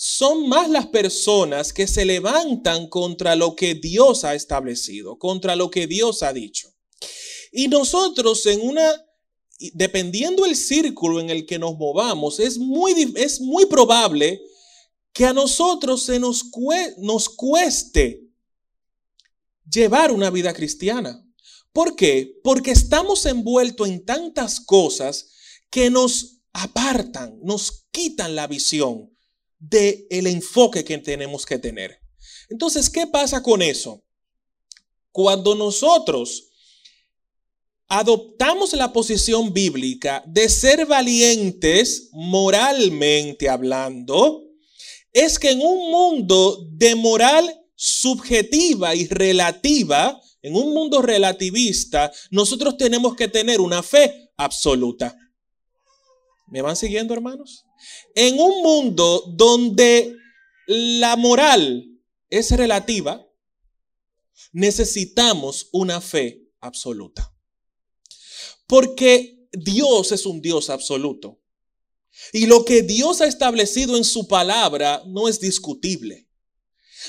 son 0.00 0.48
más 0.48 0.70
las 0.70 0.86
personas 0.86 1.72
que 1.72 1.88
se 1.88 2.04
levantan 2.04 2.88
contra 2.88 3.34
lo 3.34 3.56
que 3.56 3.74
Dios 3.74 4.22
ha 4.22 4.36
establecido, 4.36 5.18
contra 5.18 5.56
lo 5.56 5.72
que 5.72 5.88
Dios 5.88 6.22
ha 6.22 6.32
dicho. 6.32 6.72
Y 7.50 7.66
nosotros 7.66 8.46
en 8.46 8.60
una 8.60 9.04
dependiendo 9.72 10.46
el 10.46 10.54
círculo 10.54 11.18
en 11.18 11.30
el 11.30 11.44
que 11.46 11.58
nos 11.58 11.76
movamos, 11.76 12.38
es 12.38 12.58
muy, 12.58 13.12
es 13.16 13.40
muy 13.40 13.66
probable 13.66 14.40
que 15.12 15.24
a 15.24 15.32
nosotros 15.32 16.04
se 16.04 16.20
nos, 16.20 16.44
nos 16.98 17.28
cueste 17.28 18.22
llevar 19.68 20.12
una 20.12 20.30
vida 20.30 20.54
cristiana. 20.54 21.26
¿Por 21.72 21.96
qué? 21.96 22.38
Porque 22.44 22.70
estamos 22.70 23.26
envueltos 23.26 23.88
en 23.88 24.04
tantas 24.04 24.60
cosas 24.60 25.30
que 25.70 25.90
nos 25.90 26.40
apartan, 26.52 27.40
nos 27.42 27.88
quitan 27.90 28.36
la 28.36 28.46
visión 28.46 29.17
del 29.58 30.06
el 30.10 30.26
enfoque 30.26 30.84
que 30.84 30.98
tenemos 30.98 31.44
que 31.44 31.58
tener. 31.58 32.00
Entonces, 32.48 32.88
¿qué 32.88 33.06
pasa 33.06 33.42
con 33.42 33.62
eso? 33.62 34.02
Cuando 35.12 35.54
nosotros 35.54 36.48
adoptamos 37.88 38.72
la 38.74 38.92
posición 38.92 39.52
bíblica 39.52 40.22
de 40.26 40.48
ser 40.48 40.86
valientes 40.86 42.10
moralmente 42.12 43.48
hablando, 43.48 44.44
es 45.12 45.38
que 45.38 45.50
en 45.50 45.60
un 45.60 45.90
mundo 45.90 46.66
de 46.70 46.94
moral 46.94 47.58
subjetiva 47.74 48.94
y 48.94 49.06
relativa, 49.06 50.20
en 50.42 50.54
un 50.54 50.74
mundo 50.74 51.00
relativista, 51.00 52.12
nosotros 52.30 52.76
tenemos 52.76 53.16
que 53.16 53.28
tener 53.28 53.60
una 53.60 53.82
fe 53.82 54.30
absoluta. 54.36 55.16
¿Me 56.46 56.62
van 56.62 56.76
siguiendo, 56.76 57.14
hermanos? 57.14 57.64
En 58.14 58.38
un 58.38 58.62
mundo 58.62 59.24
donde 59.28 60.16
la 60.66 61.16
moral 61.16 61.84
es 62.30 62.50
relativa, 62.50 63.26
necesitamos 64.52 65.68
una 65.72 66.00
fe 66.00 66.42
absoluta. 66.60 67.34
Porque 68.66 69.48
Dios 69.52 70.12
es 70.12 70.26
un 70.26 70.40
Dios 70.40 70.70
absoluto. 70.70 71.40
Y 72.32 72.46
lo 72.46 72.64
que 72.64 72.82
Dios 72.82 73.20
ha 73.20 73.26
establecido 73.26 73.96
en 73.96 74.04
su 74.04 74.26
palabra 74.26 75.02
no 75.06 75.28
es 75.28 75.40
discutible. 75.40 76.28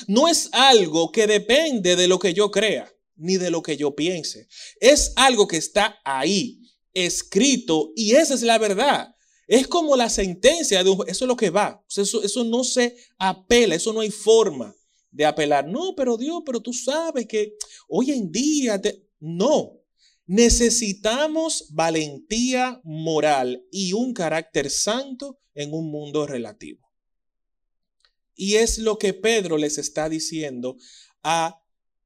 No 0.06 0.28
es 0.28 0.48
algo 0.52 1.12
que 1.12 1.26
depende 1.26 1.96
de 1.96 2.08
lo 2.08 2.18
que 2.18 2.32
yo 2.32 2.50
crea, 2.50 2.90
ni 3.16 3.36
de 3.36 3.50
lo 3.50 3.62
que 3.62 3.76
yo 3.76 3.94
piense. 3.94 4.48
Es 4.80 5.12
algo 5.16 5.46
que 5.46 5.56
está 5.56 6.00
ahí, 6.04 6.62
escrito, 6.94 7.92
y 7.94 8.12
esa 8.12 8.34
es 8.34 8.42
la 8.42 8.58
verdad. 8.58 9.14
Es 9.50 9.66
como 9.66 9.96
la 9.96 10.08
sentencia 10.08 10.84
de 10.84 10.90
un 10.90 11.08
Eso 11.08 11.24
es 11.24 11.28
lo 11.28 11.36
que 11.36 11.50
va. 11.50 11.84
Eso, 11.88 12.22
eso 12.22 12.44
no 12.44 12.62
se 12.62 12.96
apela, 13.18 13.74
eso 13.74 13.92
no 13.92 13.98
hay 13.98 14.10
forma 14.10 14.74
de 15.10 15.26
apelar. 15.26 15.66
No, 15.66 15.94
pero 15.96 16.16
Dios, 16.16 16.42
pero 16.46 16.60
tú 16.60 16.72
sabes 16.72 17.26
que 17.26 17.54
hoy 17.88 18.12
en 18.12 18.30
día... 18.30 18.80
No, 19.18 19.80
Necesitamos 20.32 21.66
valentía 21.70 22.80
moral 22.84 23.66
y 23.72 23.94
un 23.94 24.14
carácter 24.14 24.70
santo 24.70 25.40
en 25.54 25.74
un 25.74 25.90
mundo 25.90 26.24
relativo. 26.24 26.88
Y 28.36 28.54
es 28.54 28.78
lo 28.78 28.96
que 28.96 29.12
Pedro 29.12 29.58
les 29.58 29.76
está 29.76 30.08
diciendo 30.08 30.76
a 31.24 31.60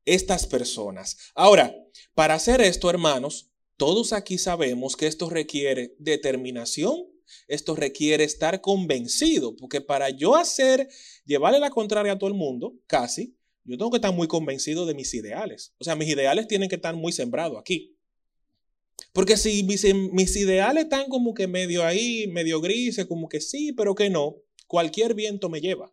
estas 0.06 0.46
personas. 0.46 1.18
Ahora, 1.34 1.76
para 2.14 2.32
hacer 2.32 2.62
esto, 2.62 2.88
hermanos, 2.88 3.50
todos 3.76 4.14
aquí 4.14 4.38
sabemos 4.38 4.96
que 4.96 5.06
esto 5.06 5.28
requiere 5.28 5.94
determinación, 5.98 7.04
esto 7.49 7.75
requiere 7.75 8.25
estar 8.25 8.61
convencido, 8.61 9.57
porque 9.57 9.81
para 9.81 10.11
yo 10.11 10.37
hacer, 10.37 10.88
llevarle 11.25 11.59
la 11.59 11.71
contraria 11.71 12.12
a 12.12 12.19
todo 12.19 12.29
el 12.29 12.37
mundo, 12.37 12.75
casi, 12.87 13.37
yo 13.64 13.79
tengo 13.79 13.91
que 13.91 13.97
estar 13.97 14.12
muy 14.12 14.29
convencido 14.29 14.85
de 14.85 14.95
mis 14.95 15.14
ideales. 15.14 15.75
O 15.79 15.85
sea, 15.85 15.97
mis 15.97 16.09
ideales 16.09 16.47
tienen 16.47 16.69
que 16.69 16.76
estar 16.76 16.95
muy 16.95 17.12
sembrados 17.12 17.59
aquí. 17.59 17.97
Porque 19.12 19.37
si 19.37 19.62
mis, 19.62 19.85
ideales 20.37 20.85
están 20.85 21.09
como 21.09 21.35
que 21.35 21.47
medio 21.47 21.85
ahí, 21.85 22.26
medio 22.29 22.61
grises, 22.61 23.07
como 23.07 23.29
que 23.29 23.41
sí, 23.41 23.73
pero 23.73 23.95
que 23.95 24.11
no, 24.11 24.37
cualquier 24.67 25.14
viento 25.14 25.49
me 25.49 25.61
lleva. 25.61 25.93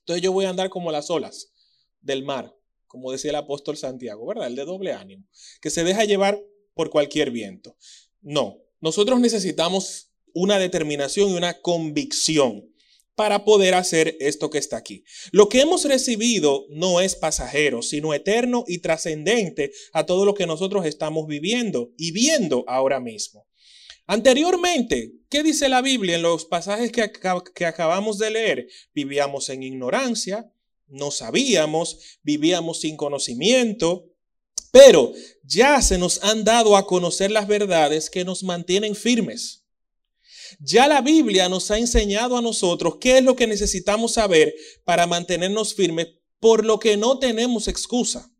Entonces 0.00 0.22
yo 0.22 0.32
voy 0.32 0.44
a 0.44 0.50
andar 0.50 0.68
como 0.68 0.92
las 0.92 1.10
olas 1.10 1.52
del 2.00 2.24
mar, 2.24 2.54
como 2.86 3.10
decía 3.10 3.30
el 3.30 3.36
apóstol 3.36 3.76
Santiago, 3.76 4.26
¿verdad? 4.26 4.46
El 4.48 4.56
de 4.56 4.64
doble 4.64 4.92
ánimo, 4.92 5.26
que 5.60 5.70
se 5.70 5.82
deja 5.82 6.04
llevar 6.04 6.40
por 6.74 6.90
cualquier 6.90 7.30
viento. 7.30 7.76
No, 8.20 8.58
nosotros 8.80 9.18
necesitamos 9.18 10.10
una 10.36 10.58
determinación 10.58 11.30
y 11.30 11.32
una 11.34 11.62
convicción 11.62 12.70
para 13.14 13.46
poder 13.46 13.72
hacer 13.72 14.18
esto 14.20 14.50
que 14.50 14.58
está 14.58 14.76
aquí. 14.76 15.02
Lo 15.32 15.48
que 15.48 15.62
hemos 15.62 15.86
recibido 15.86 16.66
no 16.68 17.00
es 17.00 17.16
pasajero, 17.16 17.80
sino 17.80 18.12
eterno 18.12 18.62
y 18.68 18.80
trascendente 18.80 19.72
a 19.94 20.04
todo 20.04 20.26
lo 20.26 20.34
que 20.34 20.46
nosotros 20.46 20.84
estamos 20.84 21.26
viviendo 21.26 21.90
y 21.96 22.12
viendo 22.12 22.64
ahora 22.68 23.00
mismo. 23.00 23.46
Anteriormente, 24.06 25.14
¿qué 25.30 25.42
dice 25.42 25.70
la 25.70 25.80
Biblia 25.80 26.16
en 26.16 26.22
los 26.22 26.44
pasajes 26.44 26.92
que, 26.92 27.64
acabamos 27.64 28.18
de 28.18 28.30
leer? 28.30 28.68
Vivíamos 28.94 29.48
en 29.48 29.62
ignorancia, 29.62 30.52
no 30.86 31.10
sabíamos, 31.10 32.18
vivíamos 32.22 32.80
sin 32.80 32.98
conocimiento, 32.98 34.04
pero 34.70 35.14
ya 35.42 35.80
se 35.80 35.96
nos 35.96 36.22
han 36.22 36.44
dado 36.44 36.76
a 36.76 36.86
conocer 36.86 37.30
las 37.30 37.48
verdades 37.48 38.10
que 38.10 38.26
nos 38.26 38.42
mantienen 38.44 38.94
firmes. 38.94 39.65
Ya 40.60 40.88
la 40.88 41.00
Biblia 41.00 41.48
nos 41.48 41.70
ha 41.70 41.78
enseñado 41.78 42.36
a 42.36 42.42
nosotros 42.42 42.96
qué 43.00 43.18
es 43.18 43.24
lo 43.24 43.36
que 43.36 43.46
necesitamos 43.46 44.14
saber 44.14 44.54
para 44.84 45.06
mantenernos 45.06 45.74
firmes, 45.74 46.08
por 46.40 46.64
lo 46.64 46.78
que 46.78 46.96
no 46.96 47.18
tenemos 47.18 47.68
excusa. 47.68 48.30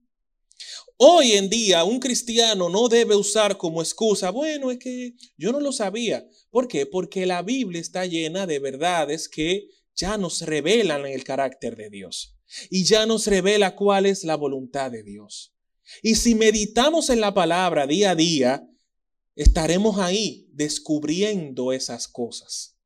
Hoy 0.98 1.32
en 1.32 1.50
día 1.50 1.84
un 1.84 2.00
cristiano 2.00 2.70
no 2.70 2.88
debe 2.88 3.16
usar 3.16 3.58
como 3.58 3.82
excusa, 3.82 4.30
bueno, 4.30 4.70
es 4.70 4.78
que 4.78 5.14
yo 5.36 5.52
no 5.52 5.60
lo 5.60 5.72
sabía. 5.72 6.26
¿Por 6.50 6.68
qué? 6.68 6.86
Porque 6.86 7.26
la 7.26 7.42
Biblia 7.42 7.80
está 7.80 8.06
llena 8.06 8.46
de 8.46 8.58
verdades 8.58 9.28
que 9.28 9.68
ya 9.94 10.16
nos 10.16 10.40
revelan 10.42 11.04
el 11.06 11.22
carácter 11.24 11.76
de 11.76 11.90
Dios 11.90 12.36
y 12.70 12.84
ya 12.84 13.06
nos 13.06 13.26
revela 13.26 13.74
cuál 13.76 14.06
es 14.06 14.24
la 14.24 14.36
voluntad 14.36 14.90
de 14.90 15.02
Dios. 15.02 15.54
Y 16.02 16.14
si 16.14 16.34
meditamos 16.34 17.10
en 17.10 17.20
la 17.20 17.34
palabra 17.34 17.86
día 17.86 18.12
a 18.12 18.14
día, 18.14 18.68
estaremos 19.36 19.98
ahí 19.98 20.48
descubriendo 20.52 21.72
esas 21.72 22.08
cosas. 22.08 22.76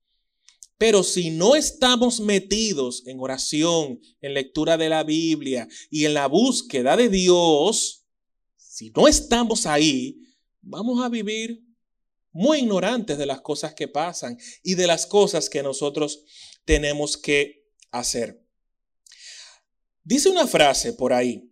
Pero 0.76 1.02
si 1.02 1.30
no 1.30 1.56
estamos 1.56 2.20
metidos 2.20 3.06
en 3.06 3.20
oración, 3.20 4.00
en 4.20 4.34
lectura 4.34 4.76
de 4.76 4.88
la 4.88 5.04
Biblia 5.04 5.68
y 5.90 6.04
en 6.04 6.14
la 6.14 6.26
búsqueda 6.26 6.96
de 6.96 7.08
Dios, 7.08 8.04
si 8.56 8.90
no 8.90 9.06
estamos 9.06 9.66
ahí, 9.66 10.20
vamos 10.60 11.04
a 11.04 11.08
vivir 11.08 11.62
muy 12.32 12.60
ignorantes 12.60 13.18
de 13.18 13.26
las 13.26 13.40
cosas 13.40 13.74
que 13.74 13.88
pasan 13.88 14.38
y 14.62 14.74
de 14.74 14.86
las 14.86 15.06
cosas 15.06 15.48
que 15.50 15.62
nosotros 15.62 16.24
tenemos 16.64 17.16
que 17.16 17.66
hacer. 17.90 18.42
Dice 20.02 20.28
una 20.28 20.46
frase 20.46 20.92
por 20.94 21.12
ahí. 21.12 21.50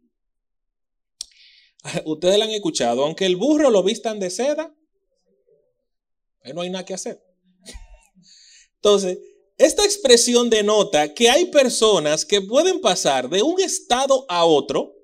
Ustedes 2.07 2.39
la 2.39 2.47
han 2.47 2.51
escuchado. 2.51 3.05
Aunque 3.05 3.27
el 3.27 3.37
burro 3.37 3.71
lo 3.71 3.83
vistan 3.83 4.21
de 4.21 4.31
seda, 4.31 4.75
no 6.55 6.63
hay 6.63 6.71
nada 6.71 6.85
que 6.85 6.95
hacer. 6.95 7.23
Entonces, 8.77 9.19
esta 9.57 9.85
expresión 9.85 10.51
denota 10.51 11.15
que 11.15 11.29
hay 11.29 11.47
personas 11.47 12.25
que 12.25 12.41
pueden 12.41 12.81
pasar 12.81 13.29
de 13.29 13.43
un 13.43 13.61
estado 13.61 14.25
a 14.29 14.45
otro, 14.45 14.95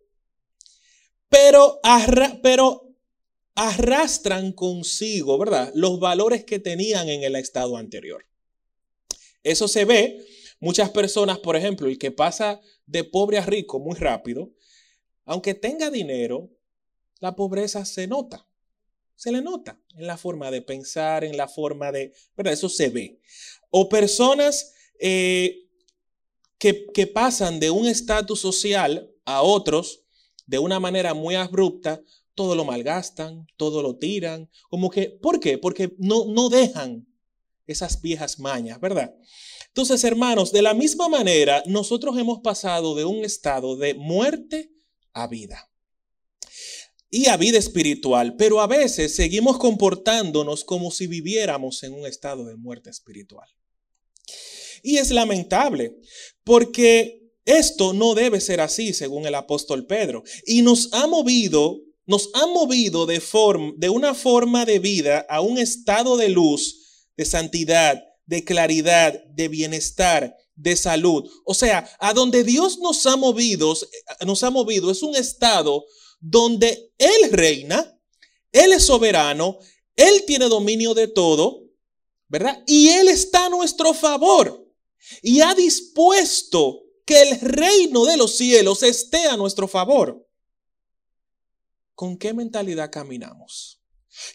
pero, 1.28 1.80
pero 2.42 2.96
arrastran 3.56 4.52
consigo, 4.52 5.38
¿verdad? 5.38 5.72
Los 5.74 5.98
valores 5.98 6.44
que 6.44 6.60
tenían 6.60 7.08
en 7.08 7.24
el 7.24 7.34
estado 7.34 7.76
anterior. 7.76 8.24
Eso 9.42 9.66
se 9.68 9.84
ve, 9.84 10.24
muchas 10.60 10.90
personas, 10.90 11.38
por 11.38 11.56
ejemplo, 11.56 11.88
el 11.88 11.98
que 11.98 12.12
pasa 12.12 12.60
de 12.86 13.04
pobre 13.04 13.38
a 13.38 13.46
rico 13.46 13.80
muy 13.80 13.96
rápido, 13.96 14.52
aunque 15.24 15.54
tenga 15.54 15.90
dinero, 15.90 16.50
la 17.18 17.34
pobreza 17.34 17.84
se 17.84 18.06
nota. 18.06 18.46
Se 19.16 19.32
le 19.32 19.42
nota 19.42 19.80
en 19.96 20.06
la 20.06 20.16
forma 20.16 20.50
de 20.50 20.62
pensar, 20.62 21.24
en 21.24 21.36
la 21.36 21.48
forma 21.48 21.92
de, 21.92 22.12
¿verdad? 22.36 22.52
Eso 22.52 22.68
se 22.68 22.88
ve. 22.88 23.20
O 23.70 23.88
personas 23.88 24.72
eh, 25.00 25.68
que, 26.58 26.86
que 26.92 27.06
pasan 27.06 27.60
de 27.60 27.70
un 27.70 27.86
estatus 27.86 28.40
social 28.40 29.10
a 29.24 29.42
otros 29.42 30.02
de 30.46 30.58
una 30.58 30.80
manera 30.80 31.14
muy 31.14 31.34
abrupta, 31.34 32.02
todo 32.34 32.54
lo 32.54 32.64
malgastan, 32.64 33.46
todo 33.56 33.82
lo 33.82 33.96
tiran, 33.96 34.50
como 34.68 34.90
que, 34.90 35.08
¿por 35.08 35.40
qué? 35.40 35.58
Porque 35.58 35.94
no, 35.98 36.26
no 36.26 36.48
dejan 36.48 37.06
esas 37.66 38.02
viejas 38.02 38.38
mañas, 38.38 38.80
¿verdad? 38.80 39.14
Entonces, 39.68 40.04
hermanos, 40.04 40.52
de 40.52 40.62
la 40.62 40.74
misma 40.74 41.08
manera, 41.08 41.62
nosotros 41.66 42.18
hemos 42.18 42.40
pasado 42.40 42.94
de 42.94 43.04
un 43.04 43.24
estado 43.24 43.76
de 43.76 43.94
muerte 43.94 44.70
a 45.12 45.26
vida 45.26 45.70
y 47.14 47.28
a 47.28 47.36
vida 47.36 47.58
espiritual, 47.58 48.34
pero 48.34 48.60
a 48.60 48.66
veces 48.66 49.14
seguimos 49.14 49.56
comportándonos 49.58 50.64
como 50.64 50.90
si 50.90 51.06
viviéramos 51.06 51.84
en 51.84 51.92
un 51.92 52.06
estado 52.06 52.44
de 52.44 52.56
muerte 52.56 52.90
espiritual. 52.90 53.48
Y 54.82 54.96
es 54.96 55.12
lamentable, 55.12 55.94
porque 56.42 57.30
esto 57.44 57.92
no 57.92 58.16
debe 58.16 58.40
ser 58.40 58.60
así, 58.60 58.92
según 58.92 59.26
el 59.26 59.36
apóstol 59.36 59.86
Pedro. 59.86 60.24
Y 60.44 60.62
nos 60.62 60.92
ha 60.92 61.06
movido, 61.06 61.82
nos 62.04 62.30
ha 62.34 62.48
movido 62.48 63.06
de, 63.06 63.20
forma, 63.20 63.72
de 63.76 63.90
una 63.90 64.12
forma 64.12 64.64
de 64.64 64.80
vida 64.80 65.24
a 65.28 65.40
un 65.40 65.58
estado 65.58 66.16
de 66.16 66.30
luz, 66.30 67.06
de 67.16 67.26
santidad, 67.26 68.02
de 68.26 68.42
claridad, 68.42 69.22
de 69.26 69.46
bienestar, 69.46 70.36
de 70.56 70.74
salud. 70.74 71.30
O 71.44 71.54
sea, 71.54 71.88
a 72.00 72.12
donde 72.12 72.42
Dios 72.42 72.80
nos 72.80 73.06
ha 73.06 73.14
movido, 73.14 73.72
nos 74.26 74.42
ha 74.42 74.50
movido 74.50 74.90
es 74.90 75.04
un 75.04 75.14
estado 75.14 75.84
donde 76.26 76.94
Él 76.96 77.32
reina, 77.32 77.98
Él 78.50 78.72
es 78.72 78.86
soberano, 78.86 79.58
Él 79.94 80.24
tiene 80.26 80.46
dominio 80.46 80.94
de 80.94 81.06
todo, 81.06 81.64
¿verdad? 82.28 82.62
Y 82.66 82.88
Él 82.88 83.08
está 83.08 83.46
a 83.46 83.50
nuestro 83.50 83.92
favor 83.92 84.66
y 85.20 85.42
ha 85.42 85.54
dispuesto 85.54 86.82
que 87.04 87.20
el 87.20 87.40
reino 87.40 88.06
de 88.06 88.16
los 88.16 88.36
cielos 88.36 88.82
esté 88.82 89.26
a 89.26 89.36
nuestro 89.36 89.68
favor. 89.68 90.26
¿Con 91.94 92.16
qué 92.16 92.32
mentalidad 92.32 92.90
caminamos? 92.90 93.82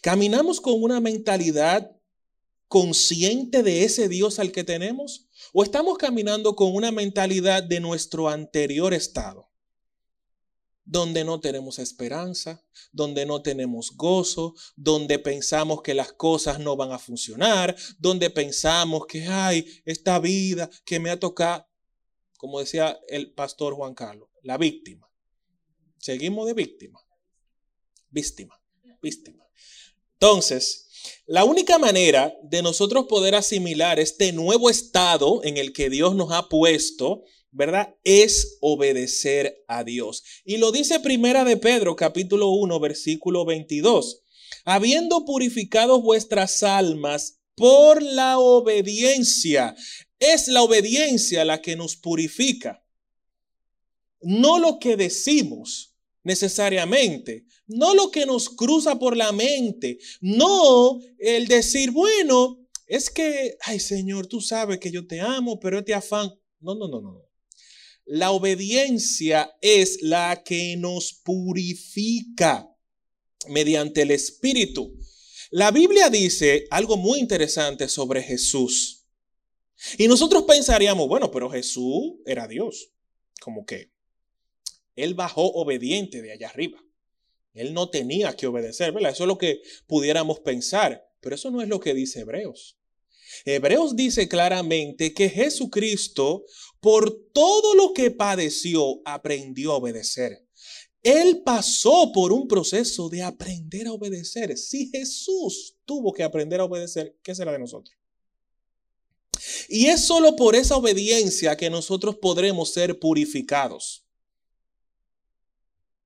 ¿Caminamos 0.03 0.61
con 0.61 0.81
una 0.83 0.99
mentalidad 0.99 1.89
consciente 2.67 3.63
de 3.63 3.83
ese 3.83 4.07
Dios 4.07 4.37
al 4.37 4.51
que 4.51 4.63
tenemos? 4.63 5.27
¿O 5.53 5.63
estamos 5.63 5.97
caminando 5.97 6.55
con 6.55 6.75
una 6.75 6.91
mentalidad 6.91 7.63
de 7.63 7.79
nuestro 7.79 8.29
anterior 8.29 8.93
estado? 8.93 9.48
Donde 10.89 11.23
no 11.23 11.39
tenemos 11.39 11.77
esperanza, 11.77 12.65
donde 12.91 13.23
no 13.23 13.43
tenemos 13.43 13.91
gozo, 13.95 14.55
donde 14.75 15.19
pensamos 15.19 15.83
que 15.83 15.93
las 15.93 16.13
cosas 16.13 16.59
no 16.59 16.75
van 16.75 16.91
a 16.91 16.97
funcionar, 16.97 17.75
donde 17.99 18.31
pensamos 18.31 19.05
que, 19.05 19.27
ay, 19.27 19.83
esta 19.85 20.17
vida 20.17 20.67
que 20.85 20.99
me 20.99 21.11
ha 21.11 21.19
tocado, 21.19 21.67
como 22.37 22.59
decía 22.59 22.99
el 23.07 23.31
pastor 23.33 23.75
Juan 23.75 23.93
Carlos, 23.93 24.29
la 24.41 24.57
víctima. 24.57 25.07
Seguimos 25.99 26.47
de 26.47 26.55
víctima. 26.55 26.99
Víctima, 28.09 28.59
víctima. 28.99 29.47
Entonces, 30.13 30.87
la 31.27 31.43
única 31.43 31.77
manera 31.77 32.33
de 32.41 32.63
nosotros 32.63 33.05
poder 33.05 33.35
asimilar 33.35 33.99
este 33.99 34.31
nuevo 34.31 34.71
estado 34.71 35.43
en 35.43 35.57
el 35.57 35.71
que 35.71 35.91
Dios 35.91 36.15
nos 36.15 36.31
ha 36.31 36.49
puesto, 36.49 37.25
¿verdad? 37.51 37.95
Es 38.03 38.57
obedecer 38.61 39.63
a 39.67 39.83
Dios. 39.83 40.23
Y 40.45 40.57
lo 40.57 40.71
dice 40.71 40.99
Primera 40.99 41.43
de 41.43 41.57
Pedro, 41.57 41.95
capítulo 41.95 42.49
1, 42.49 42.79
versículo 42.79 43.45
22. 43.45 44.23
Habiendo 44.65 45.25
purificado 45.25 46.01
vuestras 46.01 46.63
almas 46.63 47.39
por 47.55 48.01
la 48.01 48.39
obediencia. 48.39 49.75
Es 50.19 50.47
la 50.47 50.63
obediencia 50.63 51.45
la 51.45 51.61
que 51.61 51.75
nos 51.75 51.95
purifica. 51.95 52.83
No 54.21 54.59
lo 54.59 54.79
que 54.79 54.95
decimos 54.95 55.95
necesariamente, 56.23 57.45
no 57.67 57.95
lo 57.95 58.11
que 58.11 58.25
nos 58.25 58.49
cruza 58.49 58.99
por 58.99 59.15
la 59.15 59.31
mente, 59.31 59.97
no 60.21 60.99
el 61.17 61.47
decir, 61.47 61.91
bueno, 61.91 62.59
es 62.85 63.09
que, 63.09 63.55
ay 63.61 63.79
Señor, 63.79 64.27
tú 64.27 64.41
sabes 64.41 64.79
que 64.79 64.91
yo 64.91 65.07
te 65.07 65.21
amo, 65.21 65.59
pero 65.59 65.79
este 65.79 65.93
afán. 65.93 66.33
No, 66.59 66.75
no, 66.75 66.87
no, 66.87 67.01
no. 67.01 67.28
La 68.11 68.31
obediencia 68.31 69.55
es 69.61 70.01
la 70.01 70.41
que 70.43 70.75
nos 70.77 71.13
purifica 71.13 72.67
mediante 73.49 74.01
el 74.01 74.09
Espíritu. 74.09 74.97
La 75.51 75.69
Biblia 75.69 76.09
dice 76.09 76.65
algo 76.71 76.97
muy 76.97 77.19
interesante 77.19 77.87
sobre 77.87 78.23
Jesús. 78.23 79.05
Y 79.99 80.07
nosotros 80.07 80.45
pensaríamos, 80.45 81.07
bueno, 81.07 81.29
pero 81.29 81.51
Jesús 81.51 82.15
era 82.25 82.47
Dios. 82.47 82.89
Como 83.41 83.63
que 83.63 83.91
Él 84.95 85.13
bajó 85.13 85.43
obediente 85.43 86.23
de 86.23 86.31
allá 86.31 86.49
arriba. 86.49 86.83
Él 87.53 87.75
no 87.75 87.91
tenía 87.91 88.35
que 88.35 88.47
obedecer, 88.47 88.91
¿verdad? 88.91 89.11
Eso 89.11 89.25
es 89.25 89.27
lo 89.27 89.37
que 89.37 89.61
pudiéramos 89.85 90.39
pensar. 90.39 91.07
Pero 91.19 91.35
eso 91.35 91.51
no 91.51 91.61
es 91.61 91.67
lo 91.67 91.79
que 91.79 91.93
dice 91.93 92.21
Hebreos. 92.21 92.79
Hebreos 93.45 93.95
dice 93.95 94.27
claramente 94.27 95.13
que 95.13 95.29
Jesucristo, 95.29 96.45
por 96.79 97.31
todo 97.33 97.75
lo 97.75 97.93
que 97.93 98.11
padeció, 98.11 99.01
aprendió 99.05 99.71
a 99.71 99.77
obedecer. 99.77 100.45
Él 101.01 101.41
pasó 101.43 102.11
por 102.13 102.31
un 102.33 102.47
proceso 102.47 103.09
de 103.09 103.23
aprender 103.23 103.87
a 103.87 103.93
obedecer. 103.93 104.57
Si 104.57 104.89
Jesús 104.89 105.77
tuvo 105.85 106.11
que 106.13 106.23
aprender 106.23 106.59
a 106.59 106.65
obedecer, 106.65 107.17
¿qué 107.23 107.33
será 107.33 107.51
de 107.51 107.59
nosotros? 107.59 107.95
Y 109.69 109.87
es 109.87 110.01
solo 110.01 110.35
por 110.35 110.55
esa 110.55 110.75
obediencia 110.75 111.55
que 111.55 111.69
nosotros 111.69 112.17
podremos 112.17 112.73
ser 112.73 112.99
purificados. 112.99 114.03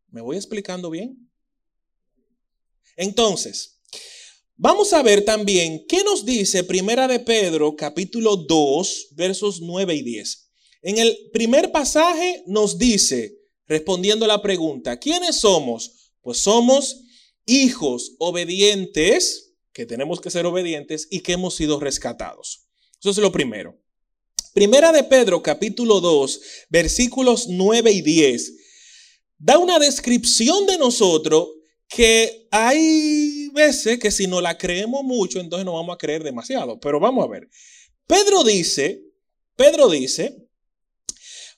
¿Me 0.10 0.22
voy 0.22 0.38
explicando 0.38 0.92
bien? 0.92 1.30
Entonces, 2.96 3.74
Vamos 4.56 4.94
a 4.94 5.02
ver 5.02 5.26
también 5.26 5.84
qué 5.88 6.04
nos 6.04 6.26
dice 6.26 6.64
Primera 6.64 7.08
de 7.08 7.20
Pedro, 7.20 7.76
capítulo 7.76 8.38
2, 8.38 9.08
versos 9.12 9.60
9 9.62 9.96
y 9.96 10.04
10. 10.04 10.43
En 10.84 10.98
el 10.98 11.30
primer 11.32 11.72
pasaje 11.72 12.44
nos 12.46 12.78
dice, 12.78 13.40
respondiendo 13.68 14.26
a 14.26 14.28
la 14.28 14.42
pregunta, 14.42 15.00
¿quiénes 15.00 15.38
somos? 15.38 16.12
Pues 16.22 16.40
somos 16.40 17.06
hijos 17.46 18.16
obedientes, 18.20 19.54
que 19.72 19.86
tenemos 19.86 20.20
que 20.20 20.30
ser 20.30 20.46
obedientes 20.46 21.08
y 21.10 21.22
que 21.22 21.34
hemos 21.34 21.56
sido 21.56 21.80
rescatados. 21.80 22.68
Eso 23.00 23.12
es 23.12 23.18
lo 23.18 23.32
primero. 23.32 23.80
Primera 24.54 24.92
de 24.92 25.06
Pedro, 25.06 25.42
capítulo 25.42 26.02
2, 26.02 26.42
versículos 26.70 27.48
9 27.48 27.92
y 27.92 28.02
10, 28.02 28.54
da 29.38 29.58
una 29.58 29.80
descripción 29.80 30.66
de 30.68 30.78
nosotros 30.78 31.48
que 31.88 32.48
hay 32.52 33.50
veces 33.54 34.00
que 34.00 34.12
si 34.12 34.28
no 34.28 34.42
la 34.42 34.58
creemos 34.58 35.04
mucho, 35.04 35.40
entonces 35.40 35.66
no 35.66 35.74
vamos 35.74 35.96
a 35.96 35.98
creer 35.98 36.24
demasiado. 36.24 36.78
Pero 36.80 37.00
vamos 37.00 37.24
a 37.24 37.30
ver. 37.30 37.50
Pedro 38.06 38.44
dice, 38.44 39.02
Pedro 39.56 39.90
dice, 39.90 40.43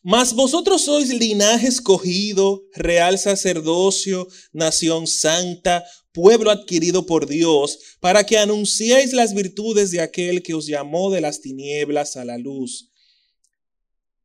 mas 0.07 0.33
vosotros 0.33 0.83
sois 0.83 1.09
linaje 1.09 1.65
escogido, 1.65 2.61
real 2.75 3.17
sacerdocio, 3.17 4.27
nación 4.53 5.07
santa, 5.07 5.83
pueblo 6.11 6.51
adquirido 6.51 7.07
por 7.07 7.25
Dios, 7.25 7.97
para 7.99 8.23
que 8.23 8.37
anunciéis 8.37 9.13
las 9.13 9.33
virtudes 9.33 9.89
de 9.89 10.01
aquel 10.01 10.43
que 10.43 10.53
os 10.53 10.67
llamó 10.67 11.09
de 11.09 11.21
las 11.21 11.41
tinieblas 11.41 12.17
a 12.17 12.23
la 12.23 12.37
luz. 12.37 12.91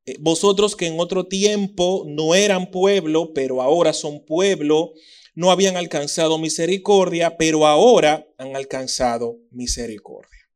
Eh, 0.05 0.17
vosotros 0.21 0.77
que 0.77 0.87
en 0.87 1.01
otro 1.01 1.27
tiempo 1.27 2.05
no 2.07 2.35
eran 2.35 2.71
pueblo, 2.71 3.33
pero 3.33 3.63
ahora 3.63 3.95
son 3.95 4.27
pueblo, 4.27 4.93
no 5.35 5.51
habían 5.51 5.79
alcanzado 5.79 6.37
misericordia, 6.37 7.39
pero 7.39 7.67
ahora 7.67 8.29
han 8.37 8.55
alcanzado 8.55 9.39
misericordia. 9.51 10.47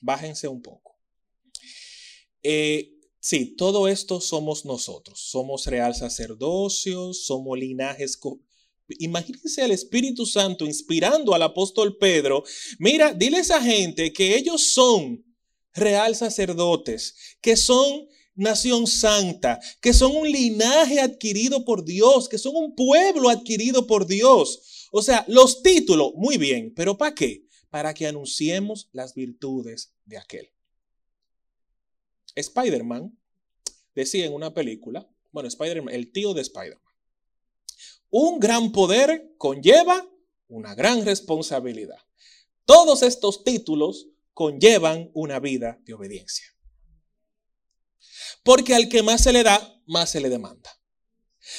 Bájense 0.00 0.48
un 0.48 0.62
poco. 0.62 0.96
Eh, 2.42 2.95
Sí, 3.28 3.56
todo 3.56 3.88
esto 3.88 4.20
somos 4.20 4.64
nosotros. 4.64 5.18
Somos 5.18 5.66
real 5.66 5.96
sacerdocio, 5.96 7.12
somos 7.12 7.58
linajes. 7.58 8.20
Imagínense 9.00 9.62
al 9.62 9.72
Espíritu 9.72 10.26
Santo 10.26 10.64
inspirando 10.64 11.34
al 11.34 11.42
apóstol 11.42 11.96
Pedro. 11.98 12.44
Mira, 12.78 13.12
dile 13.12 13.38
a 13.38 13.40
esa 13.40 13.60
gente 13.60 14.12
que 14.12 14.36
ellos 14.36 14.72
son 14.72 15.24
real 15.74 16.14
sacerdotes, 16.14 17.16
que 17.40 17.56
son 17.56 18.06
nación 18.36 18.86
santa, 18.86 19.58
que 19.80 19.92
son 19.92 20.14
un 20.14 20.30
linaje 20.30 21.00
adquirido 21.00 21.64
por 21.64 21.84
Dios, 21.84 22.28
que 22.28 22.38
son 22.38 22.54
un 22.54 22.76
pueblo 22.76 23.28
adquirido 23.28 23.88
por 23.88 24.06
Dios. 24.06 24.86
O 24.92 25.02
sea, 25.02 25.24
los 25.26 25.64
títulos, 25.64 26.12
muy 26.14 26.38
bien, 26.38 26.72
pero 26.76 26.96
¿para 26.96 27.16
qué? 27.16 27.44
Para 27.70 27.92
que 27.92 28.06
anunciemos 28.06 28.88
las 28.92 29.14
virtudes 29.14 29.96
de 30.04 30.16
aquel. 30.16 30.55
Spider-Man 32.36 33.18
decía 33.94 34.26
en 34.26 34.34
una 34.34 34.54
película, 34.54 35.08
bueno, 35.32 35.48
Spider-Man, 35.48 35.94
el 35.94 36.12
tío 36.12 36.34
de 36.34 36.42
Spider-Man, 36.42 36.94
un 38.10 38.38
gran 38.38 38.70
poder 38.72 39.34
conlleva 39.38 40.08
una 40.48 40.74
gran 40.74 41.04
responsabilidad. 41.04 41.98
Todos 42.64 43.02
estos 43.02 43.42
títulos 43.42 44.08
conllevan 44.32 45.10
una 45.14 45.40
vida 45.40 45.80
de 45.84 45.94
obediencia. 45.94 46.46
Porque 48.44 48.74
al 48.74 48.88
que 48.88 49.02
más 49.02 49.22
se 49.22 49.32
le 49.32 49.42
da, 49.42 49.82
más 49.86 50.10
se 50.10 50.20
le 50.20 50.28
demanda. 50.28 50.70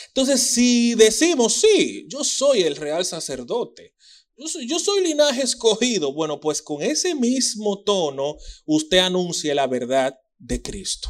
Entonces, 0.08 0.42
si 0.42 0.96
decimos, 0.96 1.54
sí, 1.54 2.06
yo 2.08 2.24
soy 2.24 2.62
el 2.62 2.76
real 2.76 3.06
sacerdote, 3.06 3.94
yo 4.38 4.80
soy, 4.80 5.04
linaje 5.04 5.42
escogido, 5.42 6.14
bueno, 6.14 6.40
pues 6.40 6.62
con 6.62 6.84
ese 6.84 7.16
mismo 7.16 7.84
tono 7.84 8.38
usted 8.66 9.00
anuncia 9.00 9.56
la 9.56 9.66
verdad 9.66 10.16
de 10.38 10.62
Cristo 10.62 11.10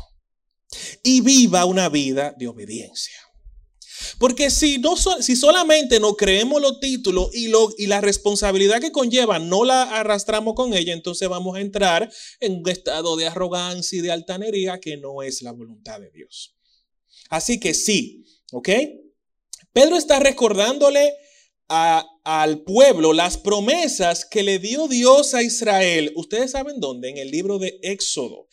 y 1.03 1.21
viva 1.21 1.65
una 1.65 1.89
vida 1.89 2.33
de 2.37 2.47
obediencia. 2.47 3.15
Porque 4.19 4.49
si, 4.49 4.77
no, 4.77 4.95
si 4.95 5.35
solamente 5.35 5.99
no 5.99 6.15
creemos 6.15 6.61
los 6.61 6.79
títulos 6.79 7.29
y, 7.33 7.47
lo, 7.47 7.73
y 7.77 7.87
la 7.87 8.01
responsabilidad 8.01 8.79
que 8.79 8.91
conlleva 8.91 9.39
no 9.39 9.63
la 9.63 9.83
arrastramos 9.83 10.53
con 10.53 10.73
ella, 10.73 10.93
entonces 10.93 11.27
vamos 11.27 11.57
a 11.57 11.61
entrar 11.61 12.11
en 12.39 12.59
un 12.59 12.69
estado 12.69 13.15
de 13.15 13.27
arrogancia 13.27 13.97
y 13.97 14.01
de 14.01 14.11
altanería 14.11 14.79
que 14.79 14.97
no 14.97 15.23
es 15.23 15.41
la 15.41 15.51
voluntad 15.51 15.99
de 15.99 16.11
Dios. 16.11 16.55
Así 17.29 17.59
que 17.59 17.73
sí, 17.73 18.25
¿ok? 18.51 18.69
Pedro 19.73 19.97
está 19.97 20.19
recordándole 20.19 21.13
al 21.67 22.63
pueblo 22.63 23.11
las 23.13 23.37
promesas 23.37 24.25
que 24.25 24.41
le 24.41 24.57
dio 24.59 24.87
Dios 24.87 25.33
a 25.33 25.43
Israel. 25.43 26.13
Ustedes 26.15 26.51
saben 26.51 26.79
dónde, 26.79 27.09
en 27.09 27.17
el 27.17 27.29
libro 27.29 27.59
de 27.59 27.77
Éxodo. 27.81 28.47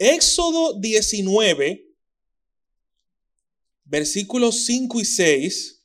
Éxodo 0.00 0.80
19, 0.80 1.86
versículos 3.84 4.64
5 4.64 4.98
y 4.98 5.04
6, 5.04 5.82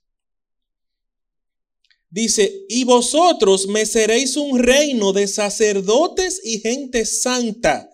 dice, 2.09 2.65
y 2.69 2.85
vosotros 2.85 3.67
me 3.67 3.85
seréis 3.85 4.37
un 4.37 4.57
reino 4.57 5.11
de 5.11 5.27
sacerdotes 5.27 6.39
y 6.45 6.61
gente 6.61 7.05
santa. 7.05 7.89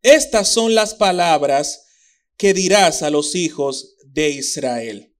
Estas 0.00 0.48
son 0.48 0.74
las 0.74 0.94
palabras 0.94 1.84
que 2.38 2.54
dirás 2.54 3.02
a 3.02 3.10
los 3.10 3.34
hijos 3.34 3.96
de 4.06 4.30
Israel. 4.30 5.12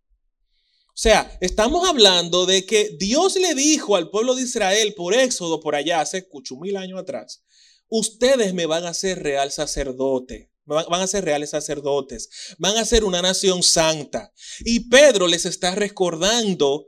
O 0.88 0.98
sea, 0.98 1.36
estamos 1.42 1.86
hablando 1.86 2.46
de 2.46 2.64
que 2.64 2.96
Dios 2.98 3.36
le 3.36 3.54
dijo 3.54 3.94
al 3.94 4.08
pueblo 4.08 4.34
de 4.34 4.44
Israel 4.44 4.94
por 4.94 5.12
Éxodo, 5.12 5.60
por 5.60 5.74
allá, 5.74 6.00
hace 6.00 6.26
ocho 6.32 6.56
mil 6.56 6.78
años 6.78 6.98
atrás, 6.98 7.42
ustedes 7.88 8.54
me 8.54 8.66
van 8.66 8.84
a 8.84 8.94
ser 8.94 9.22
real 9.22 9.50
sacerdote, 9.50 10.50
van 10.64 11.00
a 11.00 11.06
ser 11.06 11.24
reales 11.24 11.50
sacerdotes, 11.50 12.28
van 12.58 12.76
a 12.76 12.84
ser 12.84 13.04
una 13.04 13.22
nación 13.22 13.62
santa. 13.62 14.32
Y 14.60 14.88
Pedro 14.88 15.28
les 15.28 15.46
está 15.46 15.74
recordando 15.74 16.86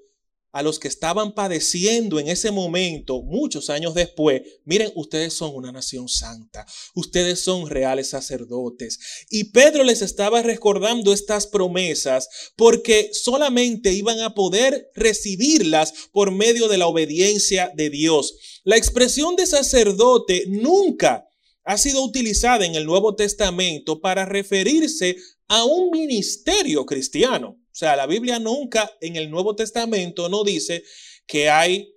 a 0.53 0.63
los 0.63 0.79
que 0.79 0.89
estaban 0.89 1.35
padeciendo 1.35 2.19
en 2.19 2.29
ese 2.29 2.51
momento, 2.51 3.23
muchos 3.23 3.71
años 3.71 3.95
después, 3.95 4.43
miren, 4.65 4.91
ustedes 4.95 5.35
son 5.35 5.55
una 5.55 5.73
nación 5.73 6.09
santa, 6.09 6.67
ustedes 6.95 7.41
son 7.41 7.69
reales 7.69 8.11
sacerdotes. 8.11 8.99
Y 9.31 9.45
Pedro 9.45 9.85
les 9.85 10.03
estaba 10.03 10.43
recordando 10.43 11.13
estas 11.13 11.47
promesas 11.47 12.29
porque 12.57 13.11
solamente 13.13 13.93
iban 13.93 14.21
a 14.21 14.35
poder 14.35 14.91
recibirlas 14.95 15.93
por 16.13 16.31
medio 16.31 16.69
de 16.69 16.79
la 16.79 16.87
obediencia 16.87 17.71
de 17.75 17.91
Dios. 17.91 18.35
La 18.65 18.77
expresión 18.77 19.37
de 19.37 19.47
sacerdote 19.47 20.45
nunca 20.49 21.29
ha 21.65 21.77
sido 21.77 22.03
utilizada 22.03 22.65
en 22.65 22.75
el 22.75 22.87
Nuevo 22.87 23.15
Testamento 23.15 24.01
para 24.01 24.25
referirse 24.25 25.17
a 25.49 25.65
un 25.65 25.91
ministerio 25.91 26.87
cristiano. 26.87 27.59
Sea, 27.79 27.95
la 27.95 28.09
Biblia 28.09 28.41
nunca 28.41 28.91
en 29.01 29.15
el 29.15 29.31
Nuevo 29.31 29.55
Testamento 29.55 30.29
no 30.29 30.43
dice 30.43 30.83
que 31.29 31.49
hay 31.49 31.95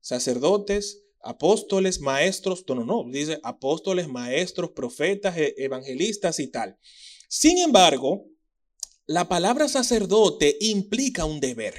sacerdotes, 0.00 1.06
apóstoles, 1.20 1.98
maestros, 1.98 2.64
no, 2.68 2.76
no, 2.76 2.84
no, 2.84 3.04
dice 3.10 3.40
apóstoles, 3.42 4.06
maestros, 4.06 4.70
profetas, 4.70 5.36
e, 5.36 5.52
evangelistas 5.58 6.38
y 6.38 6.52
tal. 6.52 6.78
Sin 7.28 7.58
embargo, 7.58 8.26
la 9.06 9.26
palabra 9.26 9.66
sacerdote 9.66 10.56
implica 10.60 11.24
un 11.24 11.40
deber, 11.40 11.74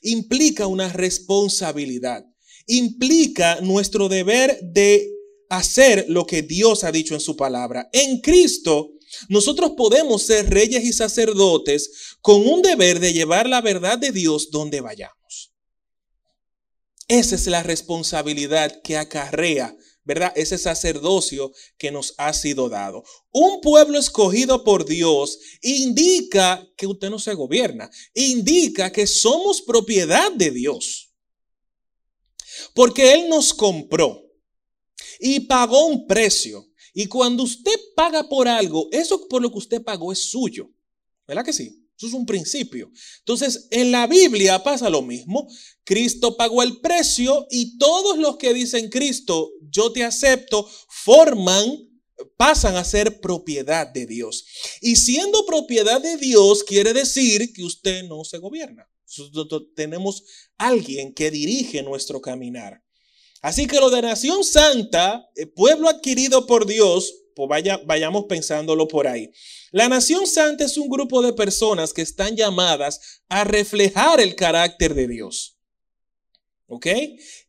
implica 0.00 0.66
una 0.66 0.88
responsabilidad, 0.88 2.24
implica 2.66 3.60
nuestro 3.60 4.08
deber 4.08 4.58
de 4.62 5.10
hacer 5.50 6.06
lo 6.08 6.24
que 6.24 6.40
Dios 6.40 6.84
ha 6.84 6.90
dicho 6.90 7.12
en 7.12 7.20
su 7.20 7.36
palabra. 7.36 7.90
En 7.92 8.22
Cristo, 8.22 8.94
nosotros 9.28 9.72
podemos 9.76 10.22
ser 10.22 10.50
reyes 10.50 10.84
y 10.84 10.92
sacerdotes 10.92 12.16
con 12.20 12.46
un 12.46 12.62
deber 12.62 13.00
de 13.00 13.12
llevar 13.12 13.48
la 13.48 13.60
verdad 13.60 13.98
de 13.98 14.12
Dios 14.12 14.50
donde 14.50 14.80
vayamos. 14.80 15.52
Esa 17.08 17.34
es 17.34 17.46
la 17.46 17.62
responsabilidad 17.62 18.80
que 18.82 18.96
acarrea, 18.96 19.76
¿verdad? 20.04 20.32
Ese 20.34 20.56
sacerdocio 20.56 21.52
que 21.76 21.90
nos 21.90 22.14
ha 22.16 22.32
sido 22.32 22.68
dado. 22.68 23.04
Un 23.30 23.60
pueblo 23.60 23.98
escogido 23.98 24.64
por 24.64 24.86
Dios 24.86 25.38
indica 25.60 26.66
que 26.76 26.86
usted 26.86 27.10
no 27.10 27.18
se 27.18 27.34
gobierna, 27.34 27.90
indica 28.14 28.90
que 28.90 29.06
somos 29.06 29.62
propiedad 29.62 30.32
de 30.32 30.50
Dios. 30.50 31.12
Porque 32.74 33.12
Él 33.12 33.28
nos 33.28 33.52
compró 33.52 34.22
y 35.20 35.40
pagó 35.40 35.86
un 35.86 36.06
precio. 36.06 36.66
Y 36.92 37.06
cuando 37.06 37.42
usted 37.42 37.78
paga 37.96 38.28
por 38.28 38.48
algo, 38.48 38.88
eso 38.92 39.28
por 39.28 39.42
lo 39.42 39.50
que 39.50 39.58
usted 39.58 39.82
pagó 39.82 40.12
es 40.12 40.30
suyo. 40.30 40.70
¿Verdad 41.26 41.44
que 41.44 41.52
sí? 41.52 41.78
Eso 41.96 42.06
es 42.08 42.12
un 42.14 42.26
principio. 42.26 42.90
Entonces, 43.20 43.68
en 43.70 43.92
la 43.92 44.06
Biblia 44.06 44.62
pasa 44.62 44.90
lo 44.90 45.02
mismo. 45.02 45.48
Cristo 45.84 46.36
pagó 46.36 46.62
el 46.62 46.80
precio 46.80 47.46
y 47.50 47.78
todos 47.78 48.18
los 48.18 48.36
que 48.36 48.52
dicen 48.52 48.88
Cristo, 48.88 49.52
yo 49.70 49.92
te 49.92 50.04
acepto, 50.04 50.68
forman 50.88 51.92
pasan 52.36 52.76
a 52.76 52.84
ser 52.84 53.20
propiedad 53.20 53.86
de 53.86 54.06
Dios. 54.06 54.44
Y 54.80 54.96
siendo 54.96 55.44
propiedad 55.46 56.00
de 56.00 56.16
Dios 56.16 56.64
quiere 56.64 56.92
decir 56.92 57.52
que 57.52 57.64
usted 57.64 58.04
no 58.04 58.24
se 58.24 58.38
gobierna. 58.38 58.88
Tenemos 59.74 60.24
alguien 60.56 61.12
que 61.12 61.30
dirige 61.30 61.82
nuestro 61.82 62.20
caminar. 62.20 62.82
Así 63.42 63.66
que 63.66 63.80
lo 63.80 63.90
de 63.90 64.02
nación 64.02 64.44
santa, 64.44 65.28
eh, 65.34 65.46
pueblo 65.46 65.88
adquirido 65.88 66.46
por 66.46 66.64
Dios, 66.64 67.12
pues 67.34 67.48
vaya, 67.48 67.80
vayamos 67.84 68.26
pensándolo 68.28 68.86
por 68.86 69.08
ahí. 69.08 69.30
La 69.72 69.88
nación 69.88 70.28
santa 70.28 70.64
es 70.64 70.76
un 70.76 70.88
grupo 70.88 71.22
de 71.22 71.32
personas 71.32 71.92
que 71.92 72.02
están 72.02 72.36
llamadas 72.36 73.22
a 73.28 73.42
reflejar 73.42 74.20
el 74.20 74.36
carácter 74.36 74.94
de 74.94 75.08
Dios. 75.08 75.58
¿Ok? 76.66 76.86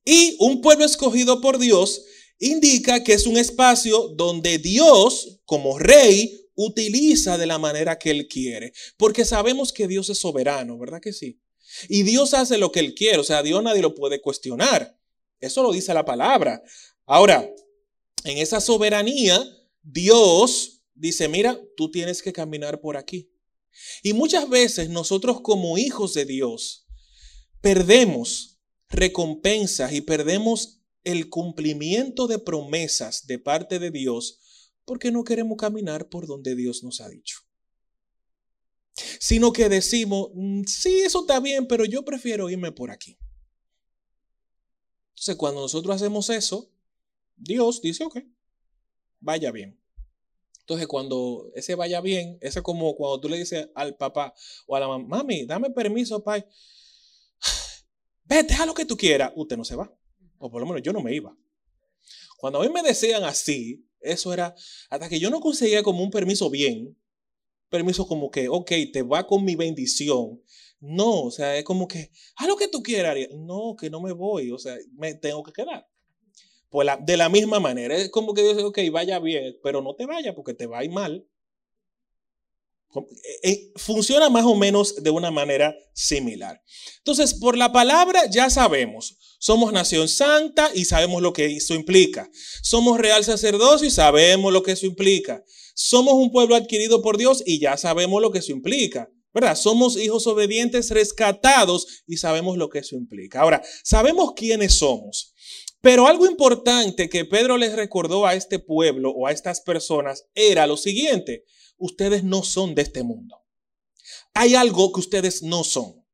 Y 0.03 0.35
un 0.39 0.61
pueblo 0.61 0.83
escogido 0.83 1.41
por 1.41 1.59
Dios 1.59 2.03
indica 2.39 3.03
que 3.03 3.13
es 3.13 3.27
un 3.27 3.37
espacio 3.37 4.09
donde 4.15 4.57
Dios, 4.57 5.41
como 5.45 5.77
rey, 5.77 6.49
utiliza 6.55 7.37
de 7.37 7.45
la 7.45 7.59
manera 7.59 7.99
que 7.99 8.09
Él 8.09 8.27
quiere. 8.27 8.73
Porque 8.97 9.25
sabemos 9.25 9.71
que 9.71 9.87
Dios 9.87 10.09
es 10.09 10.17
soberano, 10.17 10.77
¿verdad 10.79 11.01
que 11.01 11.13
sí? 11.13 11.39
Y 11.87 12.01
Dios 12.01 12.33
hace 12.33 12.57
lo 12.57 12.71
que 12.71 12.79
Él 12.79 12.95
quiere, 12.95 13.19
o 13.19 13.23
sea, 13.23 13.43
Dios 13.43 13.61
nadie 13.61 13.81
lo 13.81 13.93
puede 13.93 14.21
cuestionar. 14.21 14.97
Eso 15.43 15.61
lo 15.63 15.71
dice 15.71 15.93
la 15.93 16.05
palabra. 16.05 16.61
Ahora, 17.05 17.49
en 18.23 18.37
esa 18.37 18.61
soberanía, 18.61 19.43
Dios 19.81 20.81
dice, 20.93 21.27
mira, 21.27 21.59
tú 21.75 21.91
tienes 21.91 22.21
que 22.21 22.31
caminar 22.31 22.79
por 22.79 22.97
aquí. 22.97 23.29
Y 24.03 24.13
muchas 24.13 24.49
veces 24.49 24.89
nosotros 24.89 25.41
como 25.41 25.77
hijos 25.77 26.13
de 26.13 26.25
Dios 26.25 26.87
perdemos 27.61 28.59
recompensas 28.89 29.91
y 29.93 30.01
perdemos 30.01 30.81
el 31.03 31.29
cumplimiento 31.29 32.27
de 32.27 32.39
promesas 32.39 33.25
de 33.25 33.39
parte 33.39 33.79
de 33.79 33.91
Dios 33.91 34.39
porque 34.85 35.11
no 35.11 35.23
queremos 35.23 35.57
caminar 35.57 36.09
por 36.09 36.27
donde 36.27 36.55
Dios 36.55 36.83
nos 36.83 37.01
ha 37.01 37.09
dicho. 37.09 37.39
Sino 39.19 39.51
que 39.51 39.69
decimos, 39.69 40.29
mm, 40.33 40.63
sí, 40.65 40.99
eso 40.99 41.21
está 41.21 41.39
bien, 41.39 41.67
pero 41.67 41.83
yo 41.85 42.05
prefiero 42.05 42.49
irme 42.49 42.71
por 42.71 42.91
aquí. 42.91 43.17
Entonces, 45.13 45.35
cuando 45.35 45.61
nosotros 45.61 45.95
hacemos 45.95 46.29
eso, 46.29 46.71
Dios 47.35 47.81
dice, 47.81 48.03
ok, 48.03 48.17
vaya 49.19 49.51
bien. 49.51 49.79
Entonces, 50.61 50.87
cuando 50.87 51.51
ese 51.55 51.75
vaya 51.75 51.99
bien, 51.99 52.37
eso 52.41 52.59
es 52.59 52.63
como 52.63 52.95
cuando 52.95 53.19
tú 53.19 53.29
le 53.29 53.37
dices 53.37 53.69
al 53.75 53.97
papá 53.97 54.33
o 54.65 54.75
a 54.75 54.79
la 54.79 54.87
mamá, 54.87 55.17
mami, 55.17 55.45
dame 55.45 55.69
permiso, 55.71 56.23
pai. 56.23 56.45
Vete 58.23 58.53
a 58.53 58.65
lo 58.65 58.73
que 58.73 58.85
tú 58.85 58.95
quieras. 58.95 59.33
Usted 59.35 59.57
no 59.57 59.65
se 59.65 59.75
va. 59.75 59.93
O 60.37 60.49
por 60.49 60.61
lo 60.61 60.67
menos 60.67 60.81
yo 60.81 60.93
no 60.93 61.01
me 61.01 61.13
iba. 61.13 61.35
Cuando 62.37 62.61
a 62.61 62.65
mí 62.65 62.73
me 62.73 62.81
decían 62.81 63.23
así, 63.23 63.85
eso 63.99 64.33
era 64.33 64.55
hasta 64.89 65.09
que 65.09 65.19
yo 65.19 65.29
no 65.29 65.41
conseguía 65.41 65.83
como 65.83 66.01
un 66.01 66.11
permiso 66.11 66.49
bien. 66.49 66.97
Permiso 67.69 68.07
como 68.07 68.31
que, 68.31 68.47
ok, 68.47 68.71
te 68.91 69.01
va 69.01 69.27
con 69.27 69.43
mi 69.43 69.55
bendición. 69.55 70.41
No, 70.85 71.21
o 71.21 71.31
sea, 71.31 71.57
es 71.57 71.63
como 71.63 71.87
que, 71.87 72.11
haz 72.35 72.45
lo 72.45 72.57
que 72.57 72.67
tú 72.67 72.83
quieras. 72.83 73.15
No, 73.33 73.73
que 73.79 73.89
no 73.89 74.01
me 74.01 74.11
voy. 74.11 74.51
O 74.51 74.59
sea, 74.59 74.77
me 74.97 75.13
tengo 75.13 75.41
que 75.41 75.53
quedar. 75.53 75.87
Pues 76.69 76.89
de 77.05 77.15
la 77.15 77.29
misma 77.29 77.61
manera, 77.61 77.95
es 77.95 78.09
como 78.09 78.33
que 78.33 78.43
dice, 78.43 78.63
ok, 78.63 78.79
vaya 78.91 79.17
bien, 79.19 79.57
pero 79.63 79.81
no 79.81 79.95
te 79.95 80.05
vaya 80.05 80.35
porque 80.35 80.53
te 80.53 80.67
va 80.67 80.79
a 80.79 80.83
ir 80.83 80.91
mal. 80.91 81.25
Eh, 82.95 83.49
eh, 83.49 83.71
funciona 83.77 84.29
más 84.29 84.43
o 84.43 84.55
menos 84.55 85.01
de 85.01 85.09
una 85.09 85.31
manera 85.31 85.73
similar. 85.93 86.61
Entonces, 86.97 87.33
por 87.33 87.57
la 87.57 87.71
palabra 87.71 88.29
ya 88.29 88.49
sabemos, 88.49 89.17
somos 89.39 89.71
nación 89.71 90.09
santa 90.09 90.69
y 90.73 90.83
sabemos 90.83 91.21
lo 91.21 91.31
que 91.31 91.45
eso 91.45 91.75
implica. 91.75 92.29
Somos 92.61 92.99
real 92.99 93.23
sacerdocio 93.23 93.87
y 93.87 93.91
sabemos 93.91 94.51
lo 94.51 94.63
que 94.63 94.73
eso 94.73 94.85
implica. 94.85 95.45
Somos 95.75 96.15
un 96.15 96.29
pueblo 96.29 96.55
adquirido 96.55 97.01
por 97.01 97.17
Dios 97.17 97.41
y 97.45 97.59
ya 97.59 97.77
sabemos 97.77 98.21
lo 98.21 98.31
que 98.31 98.39
eso 98.39 98.51
implica. 98.51 99.09
¿Verdad? 99.33 99.55
Somos 99.55 99.97
hijos 99.97 100.27
obedientes 100.27 100.91
rescatados 100.91 102.03
y 102.05 102.17
sabemos 102.17 102.57
lo 102.57 102.69
que 102.69 102.79
eso 102.79 102.95
implica. 102.95 103.41
Ahora, 103.41 103.63
sabemos 103.83 104.33
quiénes 104.35 104.75
somos. 104.75 105.33
Pero 105.81 106.07
algo 106.07 106.25
importante 106.25 107.09
que 107.09 107.25
Pedro 107.25 107.57
les 107.57 107.75
recordó 107.75 108.25
a 108.25 108.35
este 108.35 108.59
pueblo 108.59 109.11
o 109.11 109.27
a 109.27 109.31
estas 109.31 109.59
personas 109.59 110.27
era 110.33 110.65
lo 110.65 110.77
siguiente, 110.77 111.43
ustedes 111.77 112.23
no 112.23 112.43
son 112.43 112.73
de 112.75 112.83
este 112.83 113.03
mundo. 113.03 113.41
Hay 114.33 114.55
algo 114.55 114.93
que 114.93 115.01
ustedes 115.01 115.43
no 115.43 115.63
son 115.63 116.05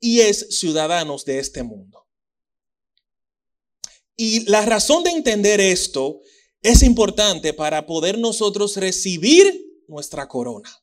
y 0.00 0.20
es 0.20 0.58
ciudadanos 0.58 1.24
de 1.24 1.38
este 1.38 1.62
mundo. 1.62 2.08
Y 4.16 4.40
la 4.50 4.66
razón 4.66 5.04
de 5.04 5.10
entender 5.10 5.60
esto 5.60 6.20
es 6.60 6.82
importante 6.82 7.54
para 7.54 7.86
poder 7.86 8.18
nosotros 8.18 8.76
recibir 8.76 9.84
nuestra 9.86 10.26
corona. 10.26 10.81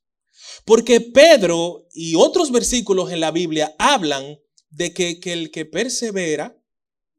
Porque 0.65 1.01
Pedro 1.01 1.87
y 1.93 2.15
otros 2.15 2.51
versículos 2.51 3.11
en 3.11 3.19
la 3.19 3.31
Biblia 3.31 3.75
hablan 3.79 4.39
de 4.69 4.93
que, 4.93 5.19
que 5.19 5.33
el 5.33 5.51
que 5.51 5.65
persevera 5.65 6.57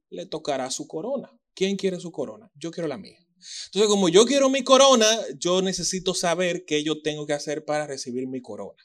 le 0.09 0.27
tocará 0.27 0.71
su 0.71 0.87
corona. 0.87 1.31
¿Quién 1.55 1.77
quiere 1.77 2.01
su 2.01 2.12
corona? 2.12 2.51
Yo 2.55 2.71
quiero 2.71 2.88
la 2.88 2.99
mía. 2.99 3.19
Entonces, 3.66 3.88
como 3.88 4.09
yo 4.09 4.27
quiero 4.27 4.51
mi 4.51 4.62
corona, 4.62 5.07
yo 5.38 5.62
necesito 5.62 6.14
saber 6.14 6.64
qué 6.64 6.83
yo 6.85 7.01
tengo 7.01 7.27
que 7.27 7.33
hacer 7.33 7.64
para 7.64 7.87
recibir 7.87 8.27
mi 8.27 8.40
corona. 8.40 8.83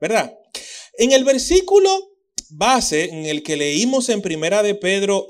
¿Verdad? 0.00 0.34
En 0.94 1.12
el 1.12 1.24
versículo 1.24 1.90
base 2.50 3.04
en 3.04 3.26
el 3.26 3.42
que 3.42 3.56
leímos 3.56 4.08
en 4.08 4.22
Primera 4.22 4.62
de 4.62 4.74
Pedro 4.74 5.26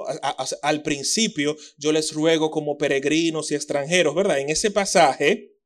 al 0.62 0.83
principio, 0.83 1.57
yo 1.76 1.92
les 1.92 2.12
ruego 2.12 2.50
como 2.50 2.78
peregrinos 2.78 3.50
y 3.50 3.54
extranjeros, 3.54 4.14
¿verdad? 4.14 4.38
En 4.38 4.50
ese 4.50 4.70
pasaje, 4.70 5.57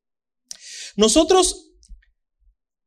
nosotros 0.97 1.72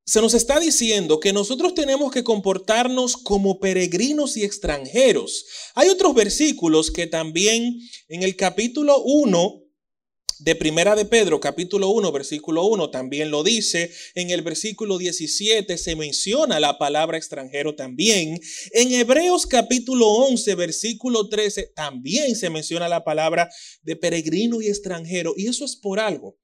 se 0.06 0.22
nos 0.22 0.36
está 0.36 0.60
diciendo 0.60 1.20
que 1.20 1.34
nosotros 1.34 1.74
tenemos 1.74 2.12
que 2.12 2.24
comportarnos 2.24 3.18
como 3.18 3.60
peregrinos 3.60 4.38
y 4.38 4.44
extranjeros. 4.44 5.46
Hay 5.74 5.90
otros 5.90 6.14
versículos 6.14 6.92
que 6.92 7.08
también 7.08 7.80
en 8.08 8.22
el 8.22 8.36
capítulo 8.36 9.02
1 9.02 9.64
de 10.38 10.56
Primera 10.56 10.96
de 10.96 11.06
Pedro, 11.06 11.40
capítulo 11.40 11.90
1, 11.90 12.12
versículo 12.12 12.66
1, 12.66 12.92
también 12.92 13.32
lo 13.32 13.44
dice. 13.44 13.92
En 14.14 14.30
el 14.30 14.44
versículo 14.44 15.00
17 15.00 15.76
se 15.76 15.96
menciona 15.96 16.60
la 16.60 16.78
palabra 16.78 17.18
extranjero 17.18 17.74
también. 17.74 18.40
En 18.74 18.94
Hebreos 18.94 19.48
capítulo 19.48 20.08
11, 20.08 20.54
versículo 20.54 21.30
13, 21.30 21.72
también 21.76 22.36
se 22.36 22.52
menciona 22.52 22.88
la 22.88 23.04
palabra 23.04 23.50
de 23.82 23.96
peregrino 23.96 24.62
y 24.62 24.68
extranjero. 24.68 25.34
Y 25.36 25.48
eso 25.48 25.66
es 25.66 25.76
por 25.76 26.00
algo, 26.00 26.38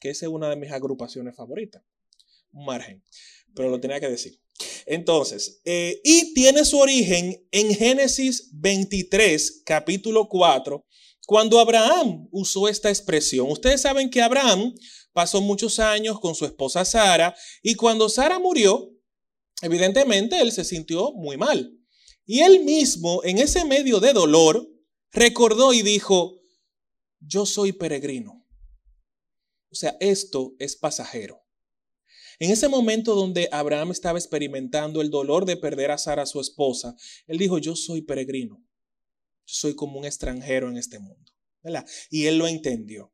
que 0.00 0.10
esa 0.10 0.26
es 0.26 0.32
una 0.32 0.50
de 0.50 0.56
mis 0.56 0.70
agrupaciones 0.70 1.34
favoritas 1.34 1.82
margen, 2.52 3.02
pero 3.54 3.70
lo 3.70 3.80
tenía 3.80 4.00
que 4.00 4.08
decir. 4.08 4.40
Entonces, 4.86 5.60
eh, 5.64 6.00
y 6.04 6.34
tiene 6.34 6.64
su 6.64 6.78
origen 6.78 7.46
en 7.50 7.74
Génesis 7.74 8.50
23, 8.52 9.62
capítulo 9.64 10.28
4, 10.28 10.84
cuando 11.26 11.60
Abraham 11.60 12.28
usó 12.30 12.68
esta 12.68 12.88
expresión. 12.88 13.50
Ustedes 13.50 13.82
saben 13.82 14.10
que 14.10 14.20
Abraham 14.20 14.74
pasó 15.12 15.40
muchos 15.40 15.78
años 15.78 16.18
con 16.20 16.34
su 16.34 16.44
esposa 16.44 16.84
Sara 16.84 17.34
y 17.62 17.74
cuando 17.74 18.08
Sara 18.08 18.38
murió, 18.38 18.90
evidentemente 19.62 20.40
él 20.40 20.52
se 20.52 20.64
sintió 20.64 21.12
muy 21.12 21.36
mal. 21.36 21.76
Y 22.26 22.40
él 22.40 22.64
mismo, 22.64 23.22
en 23.24 23.38
ese 23.38 23.64
medio 23.64 24.00
de 24.00 24.12
dolor, 24.12 24.68
recordó 25.12 25.72
y 25.72 25.82
dijo, 25.82 26.40
yo 27.20 27.46
soy 27.46 27.72
peregrino. 27.72 28.46
O 29.70 29.74
sea, 29.74 29.96
esto 30.00 30.54
es 30.58 30.76
pasajero. 30.76 31.39
En 32.40 32.50
ese 32.50 32.68
momento 32.68 33.14
donde 33.14 33.50
Abraham 33.52 33.90
estaba 33.90 34.18
experimentando 34.18 35.02
el 35.02 35.10
dolor 35.10 35.44
de 35.44 35.58
perder 35.58 35.90
a 35.90 35.98
Sara, 35.98 36.24
su 36.24 36.40
esposa, 36.40 36.96
él 37.26 37.36
dijo, 37.36 37.58
yo 37.58 37.76
soy 37.76 38.00
peregrino, 38.00 38.56
yo 39.46 39.54
soy 39.54 39.74
como 39.74 39.98
un 39.98 40.06
extranjero 40.06 40.70
en 40.70 40.78
este 40.78 40.98
mundo. 40.98 41.30
Y 42.10 42.24
él 42.24 42.38
lo 42.38 42.46
entendió. 42.48 43.12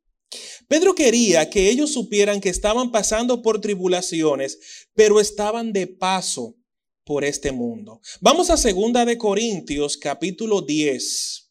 Pedro 0.69 0.95
quería 0.95 1.51
que 1.51 1.69
ellos 1.69 1.93
supieran 1.93 2.41
que 2.41 2.51
estaban 2.51 2.93
pasando 2.93 3.43
por 3.43 3.61
tribulaciones, 3.61 4.87
pero 4.95 5.21
estaban 5.21 5.73
de 5.73 5.89
paso 5.89 6.55
por 7.03 7.25
este 7.25 7.51
mundo. 7.51 8.01
Vamos 8.21 8.49
a 8.51 8.57
segunda 8.57 9.05
de 9.05 9.19
Corintios 9.19 9.97
capítulo 9.97 10.63
10. 10.63 11.51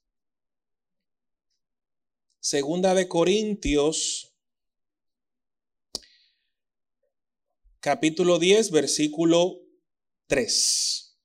Segunda 2.40 2.94
de 2.94 3.08
Corintios 3.10 4.35
capítulo 7.86 8.40
10, 8.40 8.72
versículo 8.72 9.60
3. 10.26 11.20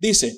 Dice, 0.00 0.36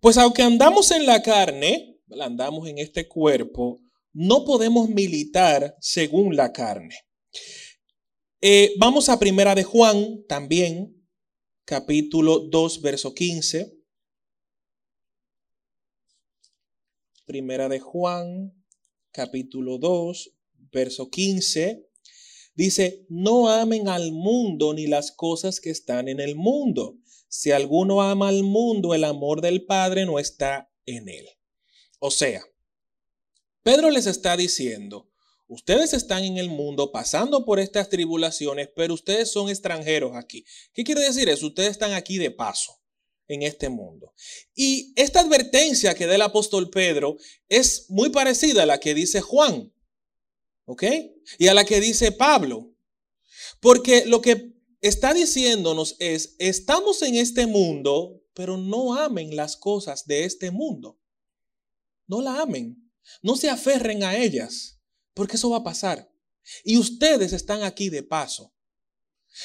pues 0.00 0.18
aunque 0.18 0.42
andamos 0.42 0.90
en 0.90 1.06
la 1.06 1.22
carne, 1.22 2.00
andamos 2.20 2.66
en 2.68 2.78
este 2.78 3.06
cuerpo, 3.06 3.80
no 4.12 4.44
podemos 4.44 4.88
militar 4.88 5.76
según 5.80 6.34
la 6.34 6.52
carne. 6.52 6.96
Eh, 8.40 8.74
vamos 8.76 9.08
a 9.08 9.20
primera 9.20 9.54
de 9.54 9.62
Juan 9.62 10.24
también, 10.26 11.01
capítulo 11.64 12.40
2, 12.40 12.82
verso 12.82 13.14
15. 13.14 13.78
Primera 17.24 17.68
de 17.68 17.80
Juan, 17.80 18.52
capítulo 19.12 19.78
2, 19.78 20.34
verso 20.72 21.10
15. 21.10 21.88
Dice, 22.54 23.06
no 23.08 23.48
amen 23.48 23.88
al 23.88 24.12
mundo 24.12 24.74
ni 24.74 24.86
las 24.86 25.12
cosas 25.12 25.60
que 25.60 25.70
están 25.70 26.08
en 26.08 26.20
el 26.20 26.34
mundo. 26.34 26.98
Si 27.28 27.50
alguno 27.50 28.02
ama 28.02 28.28
al 28.28 28.42
mundo, 28.42 28.94
el 28.94 29.04
amor 29.04 29.40
del 29.40 29.64
Padre 29.64 30.04
no 30.04 30.18
está 30.18 30.70
en 30.84 31.08
él. 31.08 31.26
O 31.98 32.10
sea, 32.10 32.42
Pedro 33.62 33.90
les 33.90 34.06
está 34.06 34.36
diciendo, 34.36 35.11
Ustedes 35.52 35.92
están 35.92 36.24
en 36.24 36.38
el 36.38 36.48
mundo 36.48 36.92
pasando 36.92 37.44
por 37.44 37.60
estas 37.60 37.90
tribulaciones, 37.90 38.70
pero 38.74 38.94
ustedes 38.94 39.30
son 39.30 39.50
extranjeros 39.50 40.16
aquí. 40.16 40.46
¿Qué 40.72 40.82
quiere 40.82 41.02
decir 41.02 41.28
eso? 41.28 41.46
Ustedes 41.46 41.72
están 41.72 41.92
aquí 41.92 42.16
de 42.16 42.30
paso 42.30 42.80
en 43.28 43.42
este 43.42 43.68
mundo. 43.68 44.14
Y 44.54 44.94
esta 44.96 45.20
advertencia 45.20 45.94
que 45.94 46.06
da 46.06 46.14
el 46.14 46.22
apóstol 46.22 46.70
Pedro 46.70 47.18
es 47.50 47.84
muy 47.90 48.08
parecida 48.08 48.62
a 48.62 48.66
la 48.66 48.80
que 48.80 48.94
dice 48.94 49.20
Juan, 49.20 49.70
¿ok? 50.64 50.84
Y 51.38 51.48
a 51.48 51.54
la 51.54 51.66
que 51.66 51.82
dice 51.82 52.12
Pablo. 52.12 52.74
Porque 53.60 54.06
lo 54.06 54.22
que 54.22 54.54
está 54.80 55.12
diciéndonos 55.12 55.96
es, 55.98 56.34
estamos 56.38 57.02
en 57.02 57.16
este 57.16 57.44
mundo, 57.46 58.24
pero 58.32 58.56
no 58.56 58.94
amen 58.94 59.36
las 59.36 59.58
cosas 59.58 60.06
de 60.06 60.24
este 60.24 60.50
mundo. 60.50 60.98
No 62.06 62.22
la 62.22 62.40
amen. 62.40 62.90
No 63.20 63.36
se 63.36 63.50
aferren 63.50 64.02
a 64.02 64.16
ellas. 64.16 64.78
Porque 65.14 65.36
eso 65.36 65.50
va 65.50 65.58
a 65.58 65.64
pasar. 65.64 66.10
Y 66.64 66.78
ustedes 66.78 67.32
están 67.32 67.62
aquí 67.62 67.88
de 67.88 68.02
paso. 68.02 68.52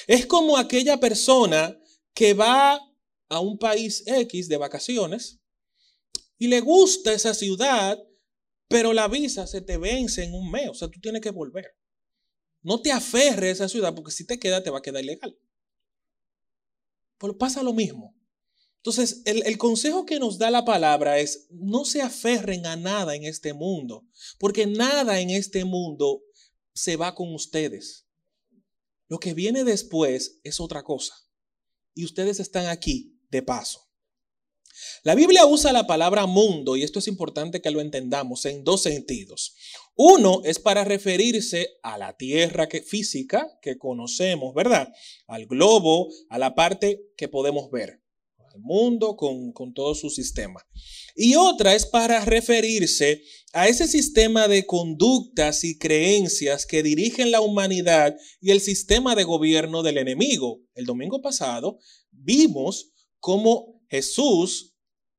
Es 0.08 0.26
como 0.26 0.58
aquella 0.58 1.00
persona 1.00 1.80
que 2.14 2.34
va 2.34 2.80
a 3.30 3.40
un 3.40 3.58
país 3.58 4.04
X 4.06 4.48
de 4.48 4.58
vacaciones 4.58 5.40
y 6.38 6.48
le 6.48 6.62
gusta 6.62 7.14
esa 7.14 7.34
ciudad, 7.34 8.02
pero 8.68 8.94
la 8.94 9.08
visa 9.08 9.48
se 9.48 9.62
te 9.62 9.78
vence 9.78 10.24
en 10.24 10.34
un 10.34 10.52
mes, 10.52 10.70
o 10.70 10.74
sea, 10.74 10.88
tú 10.88 11.00
tienes 11.00 11.22
que 11.22 11.32
volver. 11.32 11.76
No 12.62 12.82
te 12.82 12.92
aferres 12.92 13.62
a 13.62 13.66
esa 13.66 13.70
ciudad 13.70 13.94
porque 13.96 14.12
si 14.12 14.26
te 14.26 14.40
queda 14.40 14.64
te 14.64 14.70
va 14.70 14.80
a 14.80 14.82
quedar 14.82 15.04
ilegal. 15.04 15.38
Pero 17.18 17.38
pasa 17.38 17.64
lo 17.64 17.74
mismo. 17.74 18.17
Entonces, 18.88 19.22
el, 19.26 19.46
el, 19.46 19.58
consejo 19.58 20.06
que 20.06 20.18
nos 20.18 20.38
da 20.38 20.50
la 20.50 20.64
palabra 20.64 21.20
es, 21.20 21.48
no 21.50 21.84
se 21.84 22.02
aferren 22.02 22.66
a 22.66 22.78
nada 22.78 23.16
en 23.16 23.26
este 23.26 23.52
mundo, 23.52 24.08
porque 24.40 24.66
nada 24.66 25.20
en 25.20 25.30
este 25.30 25.66
mundo 25.66 26.24
se 26.74 26.96
va 26.96 27.14
con 27.14 27.34
ustedes. 27.34 28.08
Lo 29.10 29.20
que 29.20 29.34
viene 29.34 29.66
después 29.66 30.40
es 30.46 30.62
otra 30.62 30.84
cosa. 30.84 31.14
Y 31.96 32.06
ustedes 32.06 32.40
están 32.40 32.68
aquí 32.68 33.20
de 33.30 33.42
paso. 33.42 33.90
La 35.04 35.16
Biblia 35.16 35.46
usa 35.46 35.74
la 35.74 35.86
palabra 35.86 36.26
mundo, 36.26 36.78
y 36.78 36.84
esto 36.84 37.00
es 37.00 37.10
importante 37.10 37.62
que 37.62 37.72
lo 37.72 37.82
entendamos, 37.82 38.46
en 38.46 38.64
dos 38.64 38.84
sentidos. 38.84 39.54
Uno 39.96 40.40
es 40.46 40.60
para 40.60 40.86
referirse 40.86 41.72
a 41.84 41.98
la 41.98 42.16
tierra 42.16 42.70
que, 42.70 42.82
física 42.82 43.60
que 43.62 43.78
conocemos, 43.78 44.54
¿verdad? 44.54 44.94
Al 45.28 45.46
globo, 45.46 46.08
a 46.30 46.40
la 46.40 46.56
parte 46.56 47.02
que 47.18 47.28
podemos 47.28 47.70
ver, 47.70 48.07
mundo 48.60 49.16
con, 49.16 49.52
con 49.52 49.74
todo 49.74 49.96
su 49.96 50.10
sistema. 50.10 50.66
Y 51.16 51.36
otra 51.36 51.76
es 51.76 51.86
para 51.86 52.24
referirse 52.26 53.24
a 53.54 53.68
ese 53.68 53.88
sistema 53.88 54.48
de 54.48 54.66
conductas 54.66 55.64
y 55.64 55.78
creencias 55.78 56.66
que 56.66 56.84
dirigen 56.84 57.32
la 57.32 57.42
humanidad 57.42 58.16
y 58.40 58.52
el 58.52 58.62
sistema 58.62 59.16
de 59.16 59.24
gobierno 59.24 59.82
del 59.84 59.98
enemigo. 59.98 60.62
El 60.76 60.86
domingo 60.86 61.22
pasado 61.22 61.80
vimos 62.12 62.92
cómo 63.20 63.82
Jesús, 63.90 64.76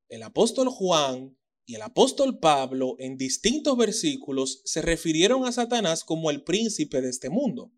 el 0.08 0.22
apóstol 0.22 0.68
Juan 0.68 1.36
y 1.66 1.74
el 1.74 1.82
apóstol 1.82 2.38
Pablo 2.38 2.96
en 2.98 3.16
distintos 3.16 3.76
versículos 3.76 4.62
se 4.64 4.82
refirieron 4.82 5.44
a 5.44 5.52
Satanás 5.52 6.04
como 6.04 6.30
el 6.30 6.42
príncipe 6.42 7.00
de 7.02 7.10
este 7.10 7.28
mundo. 7.28 7.72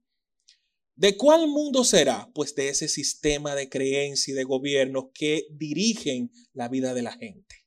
¿De 1.01 1.17
cuál 1.17 1.49
mundo 1.49 1.83
será? 1.83 2.31
Pues 2.35 2.55
de 2.55 2.69
ese 2.69 2.87
sistema 2.87 3.55
de 3.55 3.71
creencia 3.71 4.33
y 4.33 4.35
de 4.35 4.45
gobierno 4.45 5.11
que 5.15 5.47
dirigen 5.51 6.31
la 6.53 6.69
vida 6.69 6.93
de 6.93 7.01
la 7.01 7.13
gente. 7.13 7.65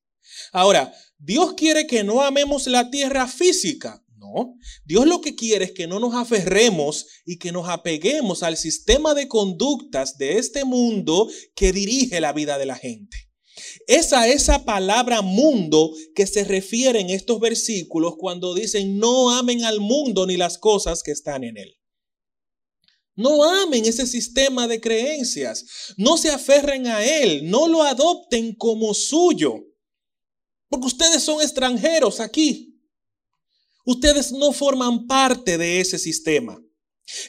Ahora, 0.51 0.93
Dios 1.17 1.55
quiere 1.55 1.87
que 1.87 2.03
no 2.03 2.21
amemos 2.21 2.67
la 2.67 2.91
tierra 2.91 3.27
física. 3.27 4.05
No, 4.17 4.55
Dios 4.85 5.07
lo 5.07 5.19
que 5.19 5.33
quiere 5.33 5.65
es 5.65 5.71
que 5.71 5.87
no 5.87 5.99
nos 5.99 6.13
aferremos 6.13 7.07
y 7.25 7.39
que 7.39 7.51
nos 7.51 7.67
apeguemos 7.69 8.43
al 8.43 8.55
sistema 8.55 9.15
de 9.15 9.27
conductas 9.27 10.19
de 10.19 10.37
este 10.37 10.63
mundo 10.63 11.27
que 11.55 11.73
dirige 11.73 12.21
la 12.21 12.33
vida 12.33 12.59
de 12.59 12.67
la 12.67 12.75
gente. 12.75 13.17
Esa 13.87 14.27
esa 14.27 14.63
palabra 14.63 15.23
mundo 15.23 15.91
que 16.13 16.27
se 16.27 16.43
refiere 16.43 16.99
en 16.99 17.09
estos 17.09 17.39
versículos 17.39 18.13
cuando 18.15 18.53
dicen 18.53 18.99
no 18.99 19.31
amen 19.31 19.63
al 19.63 19.79
mundo 19.79 20.27
ni 20.27 20.37
las 20.37 20.59
cosas 20.59 21.01
que 21.01 21.11
están 21.11 21.43
en 21.43 21.57
él. 21.57 21.79
No 23.15 23.43
amen 23.43 23.85
ese 23.85 24.07
sistema 24.07 24.67
de 24.67 24.81
creencias, 24.81 25.65
no 25.97 26.17
se 26.17 26.29
aferren 26.29 26.87
a 26.87 27.05
él, 27.05 27.49
no 27.49 27.67
lo 27.67 27.83
adopten 27.83 28.55
como 28.55 28.93
suyo. 28.93 29.65
Porque 30.67 30.87
ustedes 30.87 31.21
son 31.21 31.41
extranjeros 31.41 32.19
aquí. 32.19 32.81
Ustedes 33.85 34.31
no 34.31 34.51
forman 34.51 35.05
parte 35.05 35.57
de 35.57 35.79
ese 35.79 35.99
sistema. 35.99 36.59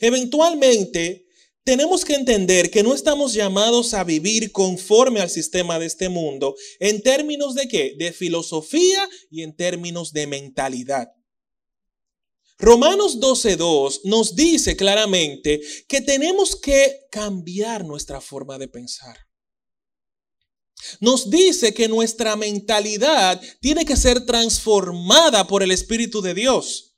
Eventualmente, 0.01 1.27
tenemos 1.65 2.05
que 2.05 2.15
entender 2.15 2.71
que 2.71 2.83
no 2.83 2.95
estamos 2.95 3.35
llamados 3.35 3.95
a 3.95 4.05
vivir 4.05 4.53
conforme 4.53 5.21
al 5.21 5.31
sistema 5.31 5.79
de 5.79 5.87
este 5.87 6.09
mundo 6.09 6.55
en 6.79 7.03
términos 7.03 7.55
de 7.55 7.69
qué? 7.69 7.95
De 7.99 8.13
filosofía 8.13 9.09
y 9.31 9.43
en 9.43 9.57
términos 9.57 10.13
de 10.13 10.27
mentalidad. 10.27 11.09
Romanos 12.59 13.19
12.2 13.19 14.01
nos 14.05 14.35
dice 14.37 14.77
claramente 14.77 15.61
que 15.89 16.01
tenemos 16.01 16.57
que 16.57 17.07
cambiar 17.11 17.85
nuestra 17.85 18.21
forma 18.21 18.59
de 18.59 18.69
pensar 18.69 19.17
nos 21.01 21.31
dice 21.31 21.75
que 21.75 21.89
nuestra 21.89 22.37
mentalidad 22.37 23.41
tiene 23.61 23.85
que 23.85 23.97
ser 23.97 24.27
transformada 24.27 25.47
por 25.47 25.63
el 25.63 25.71
Espíritu 25.71 26.21
de 26.21 26.35
Dios. 26.35 26.95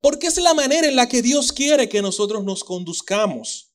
Porque 0.00 0.26
es 0.26 0.36
la 0.38 0.54
manera 0.54 0.86
en 0.86 0.96
la 0.96 1.08
que 1.08 1.22
Dios 1.22 1.52
quiere 1.52 1.88
que 1.88 2.02
nosotros 2.02 2.44
nos 2.44 2.64
conduzcamos. 2.64 3.65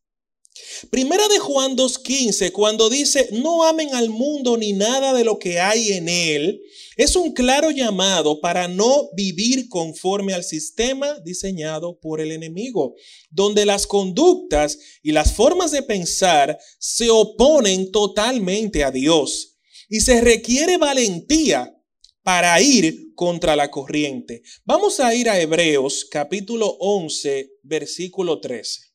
Primera 0.89 1.28
de 1.28 1.39
Juan 1.39 1.76
2.15, 1.78 2.52
cuando 2.52 2.89
dice, 2.89 3.30
no 3.32 3.63
amen 3.63 3.93
al 3.93 4.10
mundo 4.10 4.58
ni 4.58 4.74
nada 4.74 5.13
de 5.13 5.24
lo 5.24 5.39
que 5.39 5.60
hay 5.60 5.93
en 5.93 6.10
él, 6.10 6.62
es 6.97 7.15
un 7.15 7.34
claro 7.34 7.71
llamado 7.71 8.41
para 8.41 8.67
no 8.67 9.10
vivir 9.13 9.69
conforme 9.69 10.34
al 10.34 10.43
sistema 10.43 11.19
diseñado 11.19 12.00
por 12.00 12.19
el 12.21 12.32
enemigo, 12.32 12.95
donde 13.30 13.65
las 13.65 13.88
conductas 13.88 14.78
y 15.02 15.12
las 15.12 15.34
formas 15.34 15.71
de 15.71 15.84
pensar 15.84 16.60
se 16.80 17.10
oponen 17.10 17.91
totalmente 17.91 18.84
a 18.84 18.91
Dios. 18.91 19.58
Y 19.89 20.02
se 20.02 20.21
requiere 20.21 20.78
valentía 20.78 21.76
para 22.24 22.60
ir 22.62 23.13
contra 23.15 23.56
la 23.56 23.71
corriente. 23.71 24.43
Vamos 24.63 25.00
a 25.00 25.13
ir 25.15 25.30
a 25.30 25.39
Hebreos 25.39 26.06
capítulo 26.10 26.78
11, 26.80 27.52
versículo 27.63 28.39
13. 28.39 28.90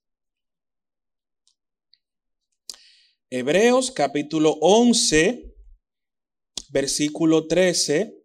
Hebreos 3.28 3.90
capítulo 3.90 4.56
11, 4.60 5.52
versículo 6.68 7.48
13, 7.48 8.24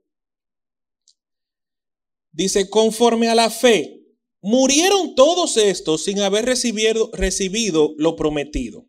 dice, 2.32 2.70
conforme 2.70 3.28
a 3.28 3.34
la 3.34 3.50
fe, 3.50 4.06
murieron 4.42 5.16
todos 5.16 5.58
estos 5.58 6.04
sin 6.04 6.20
haber 6.20 6.46
recibido, 6.46 7.10
recibido 7.14 7.96
lo 7.98 8.16
prometido, 8.16 8.88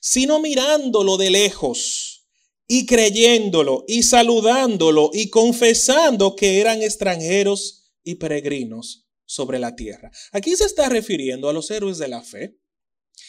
sino 0.00 0.40
mirándolo 0.40 1.18
de 1.18 1.28
lejos 1.28 2.26
y 2.66 2.86
creyéndolo 2.86 3.84
y 3.86 4.02
saludándolo 4.02 5.10
y 5.12 5.28
confesando 5.28 6.36
que 6.36 6.58
eran 6.58 6.80
extranjeros 6.80 7.92
y 8.02 8.14
peregrinos 8.14 9.06
sobre 9.26 9.58
la 9.58 9.76
tierra. 9.76 10.10
Aquí 10.32 10.56
se 10.56 10.64
está 10.64 10.88
refiriendo 10.88 11.50
a 11.50 11.52
los 11.52 11.70
héroes 11.70 11.98
de 11.98 12.08
la 12.08 12.22
fe 12.22 12.56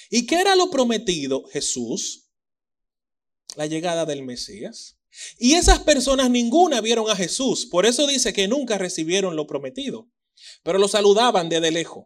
¿Y 0.10 0.26
qué 0.26 0.40
era 0.40 0.56
lo 0.56 0.70
prometido? 0.70 1.46
Jesús, 1.48 2.30
la 3.56 3.66
llegada 3.66 4.06
del 4.06 4.24
Mesías. 4.24 4.98
Y 5.40 5.54
esas 5.54 5.80
personas 5.80 6.30
ninguna 6.30 6.82
vieron 6.82 7.10
a 7.10 7.16
Jesús. 7.16 7.66
Por 7.66 7.86
eso 7.86 8.06
dice 8.08 8.34
que 8.34 8.48
nunca 8.48 8.78
recibieron 8.78 9.36
lo 9.36 9.48
prometido, 9.48 10.10
pero 10.64 10.78
lo 10.78 10.88
saludaban 10.88 11.50
desde 11.50 11.72
lejos. 11.72 12.06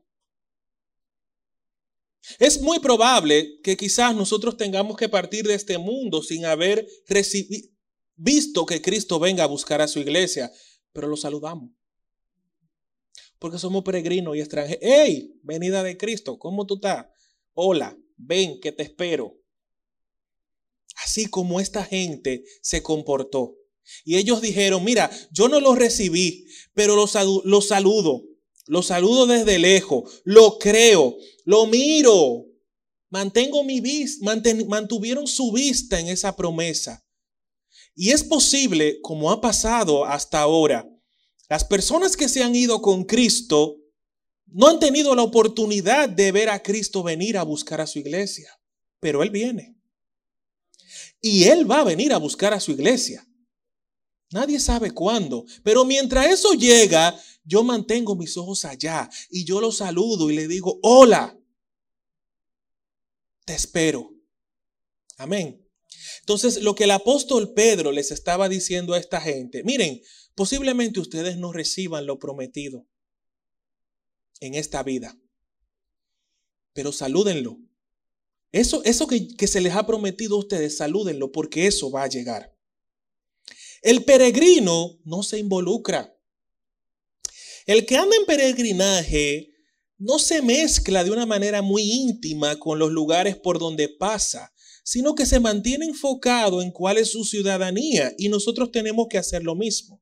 Es 2.40 2.62
muy 2.62 2.80
probable 2.80 3.60
que 3.64 3.76
quizás 3.76 4.16
nosotros 4.16 4.56
tengamos 4.56 4.96
que 4.96 5.10
partir 5.10 5.46
de 5.46 5.56
este 5.56 5.78
mundo 5.78 6.22
sin 6.22 6.46
haber 6.46 6.88
visto 8.16 8.66
que 8.66 8.82
Cristo 8.82 9.20
venga 9.20 9.44
a 9.44 9.48
buscar 9.48 9.82
a 9.82 9.88
su 9.88 10.00
iglesia, 10.00 10.52
pero 10.94 11.08
lo 11.08 11.18
saludamos. 11.18 11.72
Porque 13.40 13.58
somos 13.58 13.84
peregrinos 13.84 14.36
y 14.36 14.40
extranjeros. 14.40 14.84
¡Hey! 14.84 15.40
Venida 15.42 15.82
de 15.82 15.98
Cristo, 15.98 16.38
¿cómo 16.38 16.68
tú 16.68 16.76
estás? 16.76 17.08
Hola, 17.54 17.98
ven 18.18 18.60
que 18.60 18.72
te 18.72 18.84
espero. 18.84 19.38
Así 21.04 21.26
como 21.26 21.60
esta 21.60 21.84
gente 21.84 22.44
se 22.62 22.84
comportó. 22.84 23.56
Y 24.06 24.18
ellos 24.18 24.42
dijeron, 24.42 24.84
mira, 24.84 25.10
yo 25.32 25.50
no 25.50 25.60
lo 25.60 25.76
recibí, 25.76 26.46
pero 26.74 26.96
lo, 26.96 27.08
saludo, 27.08 27.44
lo 28.68 28.82
saludo 28.84 29.26
desde 29.26 29.60
lejos, 29.60 30.22
lo 30.24 30.60
creo, 30.60 31.18
lo 31.46 31.66
miro, 31.66 32.46
mantengo 33.10 33.64
mi 33.64 33.82
vista, 33.82 34.24
mantuvieron 34.68 35.28
su 35.28 35.52
vista 35.52 36.00
en 36.00 36.08
esa 36.08 36.36
promesa. 36.36 37.04
Y 37.96 38.12
es 38.12 38.24
posible, 38.24 39.00
como 39.02 39.32
ha 39.32 39.42
pasado 39.42 40.06
hasta 40.06 40.40
ahora, 40.40 40.88
las 41.50 41.66
personas 41.66 42.16
que 42.16 42.30
se 42.30 42.44
han 42.44 42.56
ido 42.56 42.82
con 42.82 43.04
Cristo 43.04 43.81
no 44.52 44.68
han 44.68 44.80
tenido 44.80 45.16
la 45.16 45.24
oportunidad 45.24 46.10
de 46.10 46.32
ver 46.32 46.50
a 46.50 46.62
Cristo 46.62 47.04
venir 47.04 47.38
a 47.38 47.44
buscar 47.44 47.80
a 47.82 47.88
su 47.88 48.00
iglesia, 48.00 48.50
pero 49.00 49.24
Él 49.24 49.30
viene. 49.30 49.76
Y 51.22 51.46
Él 51.46 51.70
va 51.70 51.82
a 51.82 51.86
venir 51.86 52.14
a 52.14 52.18
buscar 52.18 52.54
a 52.54 52.60
su 52.60 52.72
iglesia. 52.72 53.26
Nadie 54.32 54.60
sabe 54.60 54.92
cuándo, 54.92 55.46
pero 55.64 55.86
mientras 55.86 56.28
eso 56.28 56.54
llega, 56.54 57.18
yo 57.44 57.64
mantengo 57.64 58.16
mis 58.16 58.38
ojos 58.38 58.66
allá 58.66 59.10
y 59.30 59.46
yo 59.46 59.60
lo 59.62 59.72
saludo 59.72 60.30
y 60.30 60.36
le 60.36 60.48
digo, 60.48 60.80
hola, 60.84 61.38
te 63.46 63.56
espero. 63.56 64.10
Amén. 65.18 65.66
Entonces, 66.22 66.62
lo 66.62 66.76
que 66.76 66.86
el 66.86 66.92
apóstol 66.92 67.54
Pedro 67.54 67.92
les 67.92 68.12
estaba 68.12 68.50
diciendo 68.50 68.94
a 68.94 69.00
esta 69.00 69.22
gente, 69.22 69.64
miren, 69.64 70.02
posiblemente 70.36 71.00
ustedes 71.00 71.38
no 71.38 71.52
reciban 71.52 72.06
lo 72.06 72.20
prometido 72.20 72.88
en 74.42 74.56
esta 74.56 74.84
vida. 74.84 75.18
Pero 76.74 76.92
salúdenlo. 76.92 77.58
Eso, 78.52 78.84
eso 78.84 79.08
que, 79.08 79.30
que 79.30 79.48
se 79.48 79.62
les 79.62 79.74
ha 79.74 79.88
prometido 79.88 80.36
a 80.36 80.40
ustedes, 80.40 80.76
salúdenlo 80.76 81.32
porque 81.32 81.68
eso 81.68 81.90
va 81.90 82.04
a 82.04 82.10
llegar. 82.10 82.54
El 83.82 84.04
peregrino 84.04 85.00
no 85.06 85.24
se 85.24 85.40
involucra. 85.40 86.14
El 87.66 87.86
que 87.86 87.96
anda 87.96 88.16
en 88.18 88.26
peregrinaje 88.26 89.52
no 89.98 90.20
se 90.20 90.42
mezcla 90.42 91.04
de 91.04 91.12
una 91.12 91.26
manera 91.26 91.62
muy 91.62 91.84
íntima 91.84 92.58
con 92.58 92.80
los 92.80 92.92
lugares 92.92 93.38
por 93.38 93.60
donde 93.60 93.88
pasa, 93.88 94.52
sino 94.84 95.14
que 95.14 95.26
se 95.28 95.40
mantiene 95.40 95.86
enfocado 95.86 96.62
en 96.62 96.72
cuál 96.72 96.98
es 96.98 97.12
su 97.12 97.24
ciudadanía 97.24 98.14
y 98.18 98.30
nosotros 98.30 98.72
tenemos 98.72 99.08
que 99.10 99.20
hacer 99.20 99.44
lo 99.44 99.56
mismo. 99.56 100.01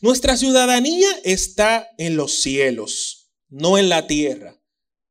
Nuestra 0.00 0.36
ciudadanía 0.36 1.08
está 1.24 1.88
en 1.98 2.16
los 2.16 2.40
cielos, 2.40 3.30
no 3.48 3.78
en 3.78 3.88
la 3.88 4.06
tierra. 4.06 4.60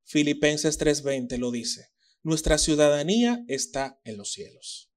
Filipenses 0.04 0.78
3:20 0.80 1.38
lo 1.38 1.52
dice. 1.52 1.90
Nuestra 2.24 2.58
ciudadanía 2.58 3.44
está 3.48 4.00
en 4.04 4.18
los 4.18 4.32
cielos. 4.32 4.90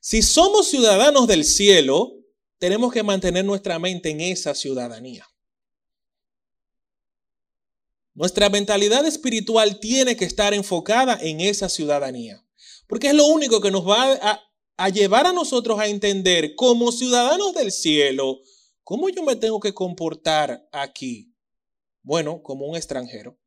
Si 0.00 0.22
somos 0.22 0.68
ciudadanos 0.68 1.26
del 1.26 1.44
cielo, 1.44 2.14
tenemos 2.58 2.92
que 2.92 3.02
mantener 3.02 3.44
nuestra 3.44 3.78
mente 3.78 4.10
en 4.10 4.20
esa 4.20 4.54
ciudadanía. 4.54 5.26
Nuestra 8.14 8.48
mentalidad 8.48 9.06
espiritual 9.06 9.78
tiene 9.78 10.16
que 10.16 10.24
estar 10.24 10.52
enfocada 10.52 11.18
en 11.20 11.40
esa 11.40 11.68
ciudadanía, 11.68 12.44
porque 12.88 13.08
es 13.08 13.14
lo 13.14 13.26
único 13.26 13.60
que 13.60 13.70
nos 13.70 13.86
va 13.86 14.40
a, 14.76 14.88
llevar 14.88 15.26
a 15.26 15.32
nosotros 15.32 15.78
a 15.78 15.86
entender 15.86 16.56
como 16.56 16.90
ciudadanos 16.90 17.54
del 17.54 17.70
cielo, 17.70 18.40
cómo 18.88 19.10
yo 19.10 19.22
me 19.22 19.36
tengo 19.36 19.60
que 19.60 19.74
comportar 19.74 20.66
aquí. 20.72 21.36
Bueno, 22.00 22.42
como 22.42 22.64
un 22.64 22.74
extranjero. 22.74 23.38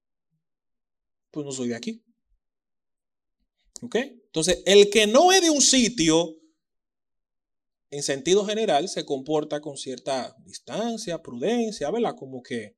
Pues 1.31 1.43
no 1.43 1.51
soy 1.51 1.69
de 1.69 1.75
aquí. 1.75 2.05
¿Ok? 3.81 3.95
Entonces, 3.95 4.61
el 4.67 4.91
que 4.91 5.07
no 5.07 5.31
es 5.31 5.41
de 5.41 5.49
un 5.49 5.63
sitio, 5.63 6.37
en 7.89 8.03
sentido 8.03 8.45
general, 8.45 8.87
se 8.87 9.03
comporta 9.03 9.61
con 9.61 9.77
cierta 9.77 10.37
distancia, 10.45 11.23
prudencia, 11.23 11.89
¿verdad? 11.89 12.13
Como 12.15 12.43
que 12.43 12.77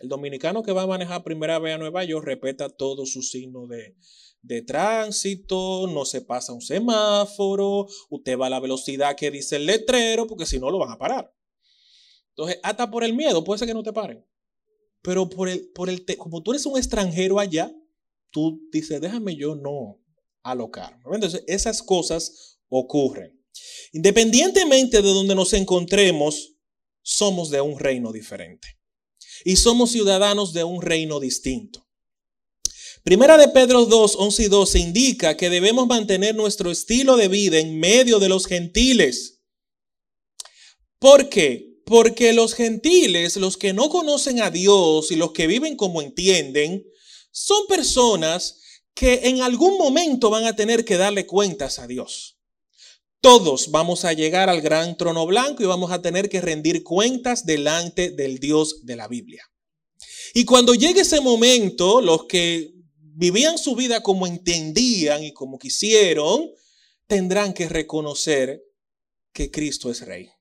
el 0.00 0.10
dominicano 0.10 0.62
que 0.62 0.72
va 0.72 0.82
a 0.82 0.86
manejar 0.86 1.24
primera 1.24 1.58
vez 1.58 1.76
a 1.76 1.78
Nueva 1.78 2.04
York 2.04 2.26
respeta 2.26 2.68
todos 2.68 3.10
sus 3.10 3.30
signos 3.30 3.70
de, 3.70 3.96
de 4.42 4.60
tránsito, 4.60 5.86
no 5.86 6.04
se 6.04 6.20
pasa 6.20 6.52
un 6.52 6.60
semáforo, 6.60 7.86
usted 8.10 8.38
va 8.38 8.48
a 8.48 8.50
la 8.50 8.60
velocidad 8.60 9.16
que 9.16 9.30
dice 9.30 9.56
el 9.56 9.64
letrero, 9.64 10.26
porque 10.26 10.44
si 10.44 10.58
no 10.58 10.70
lo 10.70 10.76
van 10.76 10.90
a 10.90 10.98
parar. 10.98 11.32
Entonces, 12.36 12.58
hasta 12.62 12.90
por 12.90 13.04
el 13.04 13.14
miedo, 13.14 13.44
puede 13.44 13.58
ser 13.58 13.68
que 13.68 13.74
no 13.74 13.82
te 13.82 13.92
paren. 13.92 14.24
Pero 15.02 15.28
por 15.28 15.48
el, 15.48 15.68
por 15.72 15.90
el 15.90 16.04
como 16.16 16.42
tú 16.42 16.52
eres 16.52 16.66
un 16.66 16.78
extranjero 16.78 17.38
allá, 17.38 17.72
tú 18.30 18.68
dices, 18.72 19.00
déjame 19.00 19.36
yo 19.36 19.54
no 19.54 20.00
alocar. 20.42 20.98
Entonces, 21.12 21.44
esas 21.46 21.82
cosas 21.82 22.58
ocurren. 22.68 23.38
Independientemente 23.92 25.02
de 25.02 25.08
donde 25.08 25.34
nos 25.34 25.52
encontremos, 25.52 26.56
somos 27.02 27.50
de 27.50 27.60
un 27.60 27.78
reino 27.78 28.12
diferente 28.12 28.78
y 29.44 29.56
somos 29.56 29.90
ciudadanos 29.90 30.52
de 30.52 30.64
un 30.64 30.80
reino 30.80 31.20
distinto. 31.20 31.86
Primera 33.02 33.36
de 33.36 33.48
Pedro 33.48 33.86
2, 33.86 34.14
11 34.16 34.42
y 34.44 34.48
12 34.48 34.78
indica 34.78 35.36
que 35.36 35.50
debemos 35.50 35.88
mantener 35.88 36.36
nuestro 36.36 36.70
estilo 36.70 37.16
de 37.16 37.26
vida 37.26 37.58
en 37.58 37.80
medio 37.80 38.20
de 38.20 38.28
los 38.28 38.46
gentiles. 38.46 39.40
¿Por 41.00 41.28
qué? 41.28 41.71
Porque 41.84 42.32
los 42.32 42.54
gentiles, 42.54 43.36
los 43.36 43.56
que 43.56 43.72
no 43.72 43.88
conocen 43.88 44.40
a 44.40 44.50
Dios 44.50 45.10
y 45.10 45.16
los 45.16 45.32
que 45.32 45.46
viven 45.46 45.76
como 45.76 46.00
entienden, 46.00 46.86
son 47.30 47.66
personas 47.66 48.60
que 48.94 49.20
en 49.24 49.42
algún 49.42 49.78
momento 49.78 50.30
van 50.30 50.44
a 50.44 50.54
tener 50.54 50.84
que 50.84 50.96
darle 50.96 51.26
cuentas 51.26 51.78
a 51.78 51.86
Dios. 51.86 52.38
Todos 53.20 53.70
vamos 53.70 54.04
a 54.04 54.12
llegar 54.12 54.50
al 54.50 54.60
gran 54.60 54.96
trono 54.96 55.26
blanco 55.26 55.62
y 55.62 55.66
vamos 55.66 55.92
a 55.92 56.02
tener 56.02 56.28
que 56.28 56.40
rendir 56.40 56.82
cuentas 56.82 57.46
delante 57.46 58.10
del 58.10 58.38
Dios 58.38 58.84
de 58.84 58.96
la 58.96 59.06
Biblia. 59.06 59.48
Y 60.34 60.44
cuando 60.44 60.74
llegue 60.74 61.02
ese 61.02 61.20
momento, 61.20 62.00
los 62.00 62.24
que 62.24 62.74
vivían 62.98 63.58
su 63.58 63.76
vida 63.76 64.02
como 64.02 64.26
entendían 64.26 65.22
y 65.22 65.32
como 65.32 65.58
quisieron, 65.58 66.50
tendrán 67.06 67.52
que 67.52 67.68
reconocer 67.68 68.60
que 69.32 69.52
Cristo 69.52 69.90
es 69.90 70.00
rey. 70.00 70.31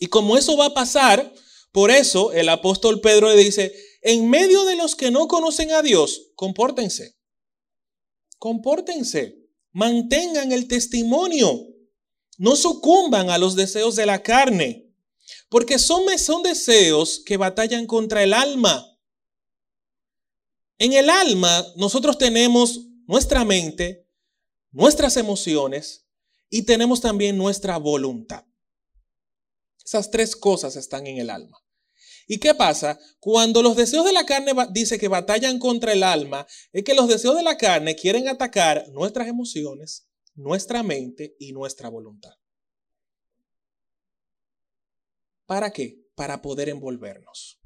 Y 0.00 0.06
como 0.06 0.36
eso 0.36 0.56
va 0.56 0.66
a 0.66 0.74
pasar, 0.74 1.32
por 1.70 1.90
eso 1.90 2.32
el 2.32 2.48
apóstol 2.48 3.00
Pedro 3.00 3.28
le 3.28 3.36
dice, 3.36 3.72
en 4.02 4.28
medio 4.30 4.64
de 4.64 4.74
los 4.74 4.96
que 4.96 5.10
no 5.10 5.28
conocen 5.28 5.70
a 5.72 5.82
Dios, 5.82 6.32
compórtense. 6.34 7.18
Compórtense. 8.38 9.36
Mantengan 9.72 10.52
el 10.52 10.66
testimonio. 10.66 11.68
No 12.38 12.56
sucumban 12.56 13.28
a 13.28 13.36
los 13.36 13.54
deseos 13.54 13.94
de 13.94 14.06
la 14.06 14.22
carne, 14.22 14.90
porque 15.50 15.78
son, 15.78 16.02
son 16.18 16.42
deseos 16.42 17.20
que 17.24 17.36
batallan 17.36 17.86
contra 17.86 18.22
el 18.22 18.32
alma. 18.32 18.98
En 20.78 20.94
el 20.94 21.10
alma 21.10 21.66
nosotros 21.76 22.16
tenemos 22.16 22.86
nuestra 23.06 23.44
mente, 23.44 24.08
nuestras 24.70 25.18
emociones 25.18 26.06
y 26.48 26.62
tenemos 26.62 27.02
también 27.02 27.36
nuestra 27.36 27.76
voluntad. 27.76 28.39
Esas 29.90 30.08
tres 30.08 30.36
cosas 30.36 30.76
están 30.76 31.08
en 31.08 31.18
el 31.18 31.30
alma. 31.30 31.58
¿Y 32.28 32.38
qué 32.38 32.54
pasa? 32.54 32.96
Cuando 33.18 33.60
los 33.60 33.74
deseos 33.74 34.04
de 34.04 34.12
la 34.12 34.24
carne 34.24 34.52
dice 34.70 35.00
que 35.00 35.08
batallan 35.08 35.58
contra 35.58 35.92
el 35.92 36.04
alma, 36.04 36.46
es 36.72 36.84
que 36.84 36.94
los 36.94 37.08
deseos 37.08 37.34
de 37.34 37.42
la 37.42 37.56
carne 37.56 37.96
quieren 37.96 38.28
atacar 38.28 38.88
nuestras 38.90 39.26
emociones, 39.26 40.06
nuestra 40.36 40.84
mente 40.84 41.34
y 41.40 41.50
nuestra 41.50 41.88
voluntad. 41.88 42.30
¿Para 45.44 45.72
qué? 45.72 46.06
Para 46.14 46.40
poder 46.40 46.68
envolvernos. 46.68 47.58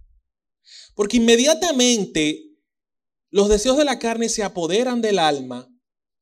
Porque 0.95 1.18
inmediatamente 1.18 2.57
los 3.29 3.51
deseos 3.51 3.77
de 3.77 3.85
la 3.85 3.99
carne 3.99 4.31
se 4.31 4.43
apoderan 4.43 5.03
del 5.03 5.18
alma 5.18 5.70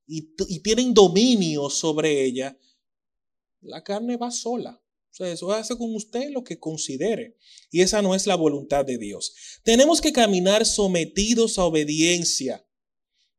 y, 0.04 0.34
y 0.48 0.64
tienen 0.64 0.94
dominio 0.94 1.70
sobre 1.70 2.24
ella, 2.24 2.58
la 3.60 3.84
carne 3.84 4.16
va 4.16 4.32
sola. 4.32 4.81
O 5.12 5.14
sea, 5.14 5.30
eso 5.30 5.52
hace 5.52 5.76
con 5.76 5.94
usted 5.94 6.30
lo 6.30 6.42
que 6.42 6.58
considere. 6.58 7.36
Y 7.70 7.82
esa 7.82 8.00
no 8.00 8.14
es 8.14 8.26
la 8.26 8.34
voluntad 8.34 8.86
de 8.86 8.96
Dios. 8.96 9.34
Tenemos 9.62 10.00
que 10.00 10.10
caminar 10.10 10.64
sometidos 10.64 11.58
a 11.58 11.64
obediencia. 11.64 12.66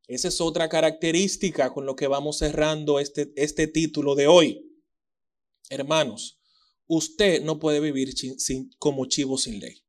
Esa 0.07 0.27
es 0.27 0.39
otra 0.39 0.69
característica 0.69 1.73
con 1.73 1.87
lo 1.87 1.95
que 1.95 2.05
vamos 2.05 2.37
cerrando 2.37 2.99
este, 2.99 3.33
este 3.35 3.65
título 3.65 4.13
de 4.13 4.27
hoy. 4.27 4.69
Hermanos, 5.71 6.39
usted 6.85 7.41
no 7.41 7.57
puede 7.57 7.79
vivir 7.79 8.13
sin, 8.37 8.69
como 8.77 9.07
chivo 9.07 9.39
sin 9.39 9.59
ley. 9.59 9.83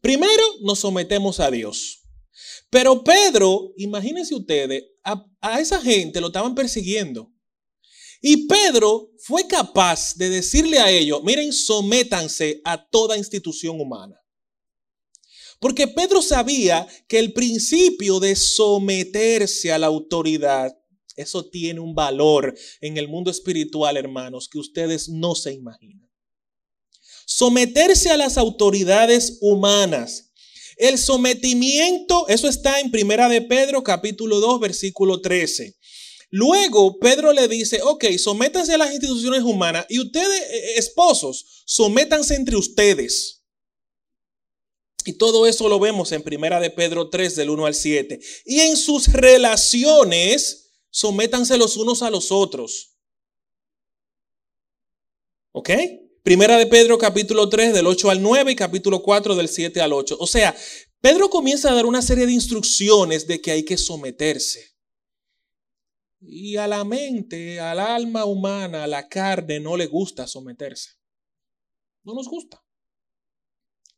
Primero 0.00 0.42
nos 0.62 0.80
sometemos 0.80 1.38
a 1.38 1.52
Dios. 1.52 2.02
Pero 2.70 3.04
Pedro, 3.04 3.72
imagínense 3.76 4.34
ustedes, 4.34 4.82
a, 5.04 5.24
a 5.40 5.60
esa 5.60 5.80
gente 5.80 6.20
lo 6.20 6.26
estaban 6.26 6.56
persiguiendo. 6.56 7.31
Y 8.24 8.46
Pedro 8.46 9.10
fue 9.18 9.48
capaz 9.48 10.14
de 10.14 10.30
decirle 10.30 10.78
a 10.78 10.88
ellos, 10.90 11.22
miren, 11.24 11.52
sométanse 11.52 12.60
a 12.64 12.88
toda 12.88 13.18
institución 13.18 13.80
humana. 13.80 14.16
Porque 15.58 15.88
Pedro 15.88 16.22
sabía 16.22 16.86
que 17.08 17.18
el 17.18 17.32
principio 17.32 18.20
de 18.20 18.36
someterse 18.36 19.72
a 19.72 19.78
la 19.78 19.88
autoridad, 19.88 20.72
eso 21.16 21.48
tiene 21.50 21.80
un 21.80 21.96
valor 21.96 22.56
en 22.80 22.96
el 22.96 23.08
mundo 23.08 23.30
espiritual, 23.30 23.96
hermanos, 23.96 24.48
que 24.48 24.58
ustedes 24.58 25.08
no 25.08 25.34
se 25.34 25.52
imaginan. 25.52 26.08
Someterse 27.26 28.10
a 28.10 28.16
las 28.16 28.38
autoridades 28.38 29.38
humanas. 29.40 30.32
El 30.76 30.96
sometimiento, 30.96 32.28
eso 32.28 32.48
está 32.48 32.78
en 32.78 32.90
Primera 32.90 33.28
de 33.28 33.42
Pedro 33.42 33.82
capítulo 33.82 34.38
2 34.40 34.60
versículo 34.60 35.20
13. 35.20 35.76
Luego 36.34 36.98
Pedro 36.98 37.30
le 37.34 37.46
dice, 37.46 37.82
ok, 37.82 38.06
sométanse 38.16 38.72
a 38.72 38.78
las 38.78 38.90
instituciones 38.90 39.42
humanas 39.42 39.84
y 39.90 40.00
ustedes, 40.00 40.40
eh, 40.40 40.46
eh, 40.50 40.74
esposos, 40.78 41.62
sométanse 41.66 42.34
entre 42.34 42.56
ustedes. 42.56 43.44
Y 45.04 45.12
todo 45.18 45.46
eso 45.46 45.68
lo 45.68 45.78
vemos 45.78 46.10
en 46.12 46.22
Primera 46.22 46.58
de 46.58 46.70
Pedro 46.70 47.10
3 47.10 47.36
del 47.36 47.50
1 47.50 47.66
al 47.66 47.74
7. 47.74 48.18
Y 48.46 48.60
en 48.60 48.78
sus 48.78 49.08
relaciones, 49.12 50.70
sométanse 50.88 51.58
los 51.58 51.76
unos 51.76 52.00
a 52.00 52.08
los 52.08 52.32
otros. 52.32 52.96
¿Ok? 55.52 55.68
Primera 56.22 56.56
de 56.56 56.66
Pedro 56.66 56.96
capítulo 56.96 57.50
3 57.50 57.74
del 57.74 57.86
8 57.86 58.08
al 58.08 58.22
9 58.22 58.52
y 58.52 58.56
capítulo 58.56 59.02
4 59.02 59.36
del 59.36 59.50
7 59.50 59.82
al 59.82 59.92
8. 59.92 60.16
O 60.18 60.26
sea, 60.26 60.56
Pedro 61.02 61.28
comienza 61.28 61.70
a 61.70 61.74
dar 61.74 61.84
una 61.84 62.00
serie 62.00 62.24
de 62.24 62.32
instrucciones 62.32 63.26
de 63.26 63.42
que 63.42 63.50
hay 63.50 63.64
que 63.64 63.76
someterse. 63.76 64.71
Y 66.24 66.56
a 66.56 66.68
la 66.68 66.84
mente, 66.84 67.58
al 67.58 67.80
alma 67.80 68.24
humana, 68.24 68.84
a 68.84 68.86
la 68.86 69.08
carne 69.08 69.58
no 69.58 69.76
le 69.76 69.86
gusta 69.86 70.26
someterse. 70.26 70.90
No 72.04 72.14
nos 72.14 72.28
gusta 72.28 72.62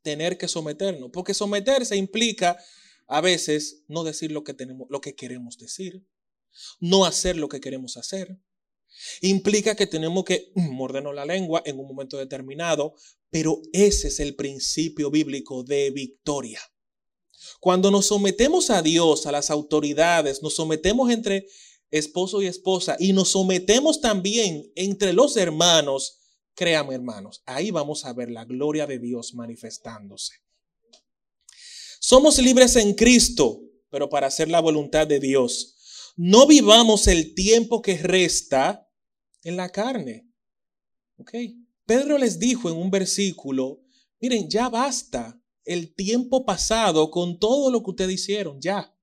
tener 0.03 0.37
que 0.37 0.49
someternos, 0.49 1.11
porque 1.12 1.35
someterse 1.35 1.97
implica 1.97 2.59
a 3.07 3.20
veces 3.20 3.85
no 3.89 4.05
decir 4.05 4.33
lo 4.33 4.45
que 4.45 4.55
tenemos, 4.55 4.87
lo 4.91 5.01
que 5.01 5.14
queremos 5.14 5.59
decir, 5.59 6.07
no 6.79 7.05
hacer 7.05 7.37
lo 7.37 7.49
que 7.49 7.61
queremos 7.61 7.97
hacer. 7.97 8.39
Implica 9.22 9.75
que 9.75 9.87
tenemos 9.87 10.25
que 10.25 10.53
mordernos 10.55 11.14
la 11.14 11.25
lengua 11.25 11.62
en 11.64 11.79
un 11.81 11.89
momento 11.89 12.16
determinado, 12.16 12.95
pero 13.31 13.61
ese 13.72 14.09
es 14.09 14.20
el 14.20 14.37
principio 14.37 15.11
bíblico 15.11 15.64
de 15.64 15.91
victoria. 15.91 16.61
Cuando 17.61 17.91
nos 17.91 18.07
sometemos 18.07 18.70
a 18.70 18.83
Dios, 18.83 19.27
a 19.27 19.33
las 19.33 19.51
autoridades, 19.51 20.43
nos 20.43 20.55
sometemos 20.55 21.11
entre 21.11 21.47
esposo 21.99 22.42
y 22.42 22.47
esposa 22.47 22.97
y 22.99 23.12
nos 23.12 23.30
sometemos 23.30 24.01
también 24.01 24.70
entre 24.74 25.12
los 25.12 25.36
hermanos, 25.36 26.18
créame 26.55 26.95
hermanos, 26.95 27.42
ahí 27.47 27.70
vamos 27.70 28.05
a 28.05 28.12
ver 28.12 28.30
la 28.30 28.45
gloria 28.45 28.86
de 28.86 28.99
Dios 28.99 29.34
manifestándose. 29.34 30.34
Somos 32.01 32.38
libres 32.38 32.76
en 32.76 32.95
Cristo, 32.95 33.62
pero 33.90 34.09
para 34.09 34.26
hacer 34.26 34.49
la 34.49 34.61
voluntad 34.61 35.07
de 35.07 35.20
Dios. 35.20 36.12
No 36.16 36.47
vivamos 36.47 37.07
el 37.07 37.34
tiempo 37.34 37.80
que 37.80 37.97
resta 37.97 38.88
en 39.42 39.57
la 39.57 39.70
carne. 39.70 40.28
¿Ok? 41.16 41.32
Pedro 41.86 42.18
les 42.18 42.38
dijo 42.38 42.68
en 42.68 42.76
un 42.76 42.90
versículo, 42.90 43.82
miren, 44.20 44.51
ya 44.51 44.68
basta 44.68 45.40
el 45.64 45.95
tiempo 45.95 46.45
pasado 46.45 47.11
con 47.11 47.38
todo 47.38 47.70
lo 47.70 47.82
que 47.82 47.90
ustedes 47.90 48.14
hicieron, 48.14 48.61
ya. 48.61 48.93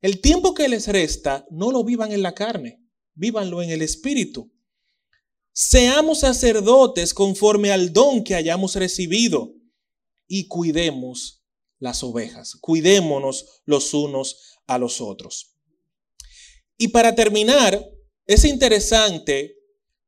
El 0.00 0.20
tiempo 0.20 0.54
que 0.54 0.68
les 0.68 0.86
resta, 0.86 1.46
no 1.50 1.72
lo 1.72 1.82
vivan 1.82 2.12
en 2.12 2.22
la 2.22 2.34
carne, 2.34 2.80
vívanlo 3.14 3.62
en 3.62 3.70
el 3.70 3.82
espíritu. 3.82 4.52
Seamos 5.52 6.20
sacerdotes 6.20 7.12
conforme 7.14 7.72
al 7.72 7.92
don 7.92 8.22
que 8.22 8.36
hayamos 8.36 8.76
recibido 8.76 9.54
y 10.28 10.46
cuidemos 10.46 11.42
las 11.80 12.04
ovejas, 12.04 12.56
cuidémonos 12.60 13.62
los 13.64 13.92
unos 13.92 14.58
a 14.68 14.78
los 14.78 15.00
otros. 15.00 15.56
Y 16.76 16.88
para 16.88 17.16
terminar, 17.16 17.84
es 18.26 18.44
interesante 18.44 19.56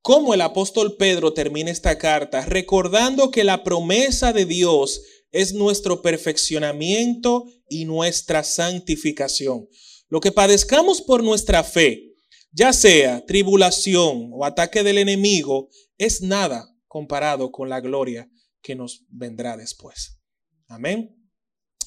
cómo 0.02 0.34
el 0.34 0.40
apóstol 0.40 0.96
Pedro 0.96 1.32
termina 1.32 1.70
esta 1.70 1.98
carta 1.98 2.44
recordando 2.46 3.32
que 3.32 3.42
la 3.42 3.64
promesa 3.64 4.32
de 4.32 4.44
Dios 4.44 5.02
es 5.32 5.52
nuestro 5.52 6.02
perfeccionamiento 6.02 7.46
y 7.68 7.84
nuestra 7.84 8.42
santificación. 8.42 9.68
Lo 10.08 10.20
que 10.20 10.32
padezcamos 10.32 11.00
por 11.00 11.22
nuestra 11.22 11.62
fe, 11.62 12.14
ya 12.52 12.72
sea 12.72 13.24
tribulación 13.26 14.30
o 14.32 14.44
ataque 14.44 14.82
del 14.82 14.98
enemigo, 14.98 15.68
es 15.98 16.20
nada 16.20 16.68
comparado 16.88 17.52
con 17.52 17.68
la 17.68 17.80
gloria 17.80 18.28
que 18.60 18.74
nos 18.74 19.04
vendrá 19.08 19.56
después. 19.56 20.20
Amén. 20.66 21.16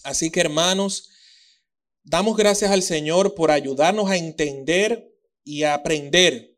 Así 0.04 0.32
que 0.32 0.40
hermanos, 0.40 1.10
damos 2.04 2.38
gracias 2.38 2.72
al 2.72 2.84
Señor 2.84 3.36
por 3.36 3.52
ayudarnos 3.52 4.10
a 4.10 4.18
entender 4.18 5.14
y 5.44 5.64
a 5.64 5.74
aprender 5.74 6.58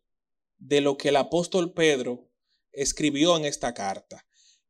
de 0.58 0.82
lo 0.82 0.98
que 0.98 1.10
el 1.10 1.16
apóstol 1.16 1.74
Pedro 1.74 2.30
escribió 2.72 3.36
en 3.38 3.46
esta 3.46 3.74
carta. 3.74 4.26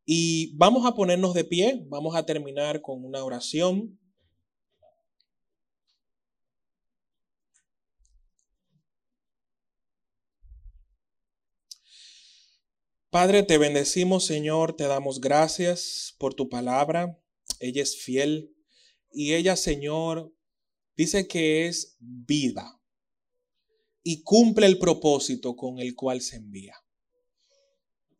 Y 0.06 0.56
vamos 0.56 0.86
a 0.86 0.94
ponernos 0.94 1.34
de 1.34 1.44
pie, 1.44 1.84
vamos 1.88 2.16
a 2.16 2.26
terminar 2.26 2.82
con 2.82 3.04
una 3.04 3.24
oración. 3.24 4.00
Padre, 13.10 13.44
te 13.44 13.58
bendecimos, 13.58 14.26
Señor, 14.26 14.76
te 14.76 14.84
damos 14.84 15.22
gracias 15.22 16.14
por 16.20 16.36
tu 16.36 16.50
palabra. 16.50 17.18
Ella 17.60 17.82
es 17.82 17.98
fiel 17.98 18.54
y 19.10 19.34
ella, 19.34 19.56
Señor, 19.56 20.36
dice 20.96 21.28
que 21.28 21.66
es 21.66 21.96
vida 22.00 22.80
y 24.04 24.22
cumple 24.22 24.68
el 24.68 24.78
propósito 24.78 25.56
con 25.56 25.80
el 25.80 25.96
cual 25.96 26.22
se 26.22 26.36
envía. 26.36 26.85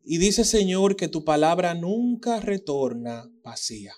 Y 0.08 0.18
dice, 0.18 0.44
Señor, 0.44 0.94
que 0.94 1.08
tu 1.08 1.24
palabra 1.24 1.74
nunca 1.74 2.38
retorna 2.38 3.28
vacía. 3.42 3.92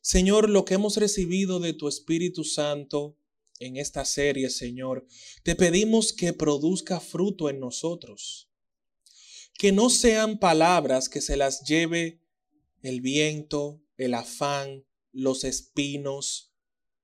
Señor, 0.00 0.48
lo 0.48 0.64
que 0.64 0.74
hemos 0.74 0.96
recibido 0.96 1.60
de 1.60 1.74
tu 1.74 1.88
Espíritu 1.88 2.42
Santo 2.42 3.18
en 3.60 3.76
esta 3.76 4.06
serie, 4.06 4.48
Señor, 4.48 5.06
te 5.42 5.54
pedimos 5.54 6.14
que 6.14 6.32
produzca 6.32 7.00
fruto 7.00 7.50
en 7.50 7.60
nosotros. 7.60 8.48
Que 9.58 9.72
no 9.72 9.90
sean 9.90 10.38
palabras 10.38 11.10
que 11.10 11.20
se 11.20 11.36
las 11.36 11.64
lleve 11.64 12.22
el 12.80 13.02
viento, 13.02 13.82
el 13.98 14.14
afán, 14.14 14.86
los 15.12 15.44
espinos, 15.44 16.54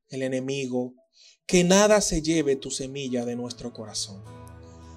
el 0.09 0.22
enemigo. 0.22 0.95
Que 1.45 1.64
nada 1.64 2.01
se 2.01 2.22
lleve 2.22 2.57
tu 2.57 2.70
semilla 2.70 3.26
de 3.26 3.37
nuestro 3.37 3.74
corazón. 3.74 4.24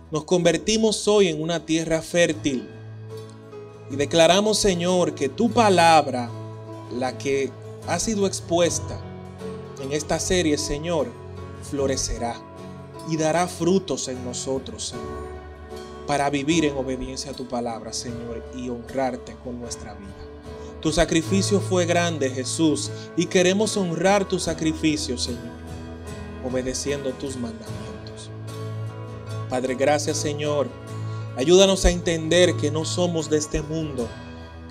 Nos 0.09 0.23
convertimos 0.23 1.05
hoy 1.09 1.27
en 1.27 1.41
una 1.41 1.65
tierra 1.65 2.01
fértil 2.01 2.76
y 3.89 3.95
declaramos, 3.95 4.57
Señor, 4.57 5.15
que 5.15 5.29
tu 5.29 5.49
palabra, 5.49 6.29
la 6.91 7.17
que 7.17 7.51
ha 7.87 7.99
sido 7.99 8.27
expuesta 8.27 8.99
en 9.81 9.91
esta 9.91 10.19
serie, 10.19 10.57
Señor, 10.57 11.07
florecerá 11.69 12.35
y 13.09 13.17
dará 13.17 13.47
frutos 13.47 14.07
en 14.09 14.23
nosotros, 14.25 14.89
Señor, 14.89 15.27
para 16.05 16.29
vivir 16.29 16.65
en 16.65 16.75
obediencia 16.75 17.31
a 17.31 17.35
tu 17.35 17.47
palabra, 17.47 17.93
Señor, 17.93 18.43
y 18.55 18.69
honrarte 18.69 19.35
con 19.43 19.59
nuestra 19.59 19.93
vida. 19.93 20.09
Tu 20.81 20.91
sacrificio 20.91 21.61
fue 21.61 21.85
grande, 21.85 22.29
Jesús, 22.29 22.91
y 23.15 23.25
queremos 23.25 23.77
honrar 23.77 24.27
tu 24.27 24.39
sacrificio, 24.39 25.17
Señor, 25.17 25.57
obedeciendo 26.45 27.11
tus 27.13 27.35
mandamientos. 27.35 28.29
Padre, 29.49 29.75
gracias, 29.75 30.17
Señor 30.17 30.67
Ayúdanos 31.37 31.85
a 31.85 31.91
entender 31.91 32.55
que 32.55 32.71
no 32.71 32.83
somos 32.83 33.29
de 33.29 33.37
este 33.37 33.61
mundo, 33.61 34.07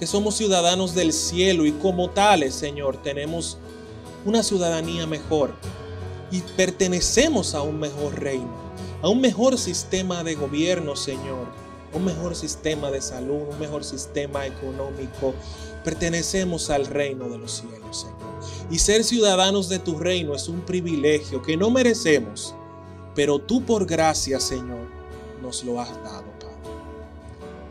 que 0.01 0.07
somos 0.09 0.35
ciudadanos 0.35 0.97
del 0.97 1.13
cielo 1.13 1.65
y 1.65 1.71
como 1.71 2.11
tales, 2.11 2.57
Señor, 2.57 2.97
tenemos 2.97 3.57
una 4.25 4.43
ciudadanía 4.43 5.07
mejor 5.07 5.55
y 6.33 6.41
pertenecemos 6.57 7.55
a 7.55 7.63
un 7.63 7.79
mejor 7.79 8.19
reino, 8.19 8.53
a 9.01 9.09
un 9.09 9.21
mejor 9.21 9.59
sistema 9.59 10.25
de 10.25 10.35
gobierno, 10.35 10.97
Señor, 10.97 11.47
un 11.95 12.05
mejor 12.05 12.35
sistema 12.35 12.91
de 12.91 13.01
salud, 13.01 13.43
un 13.49 13.61
mejor 13.61 13.85
sistema 13.85 14.45
económico. 14.45 15.35
Pertenecemos 15.85 16.69
al 16.71 16.87
reino 16.87 17.29
de 17.29 17.39
los 17.39 17.53
cielos, 17.53 18.01
Señor. 18.01 18.41
Y 18.73 18.81
ser 18.81 19.05
ciudadanos 19.05 19.69
de 19.69 19.79
tu 19.79 20.01
reino 20.01 20.35
es 20.35 20.49
un 20.49 20.63
privilegio 20.63 21.43
que 21.43 21.57
no 21.57 21.71
merecemos, 21.71 22.57
pero 23.15 23.39
tú 23.39 23.65
por 23.65 23.87
gracia, 23.87 24.41
Señor, 24.41 24.89
nos 25.41 25.63
lo 25.63 25.81
has 25.81 25.95
dado. 26.03 26.36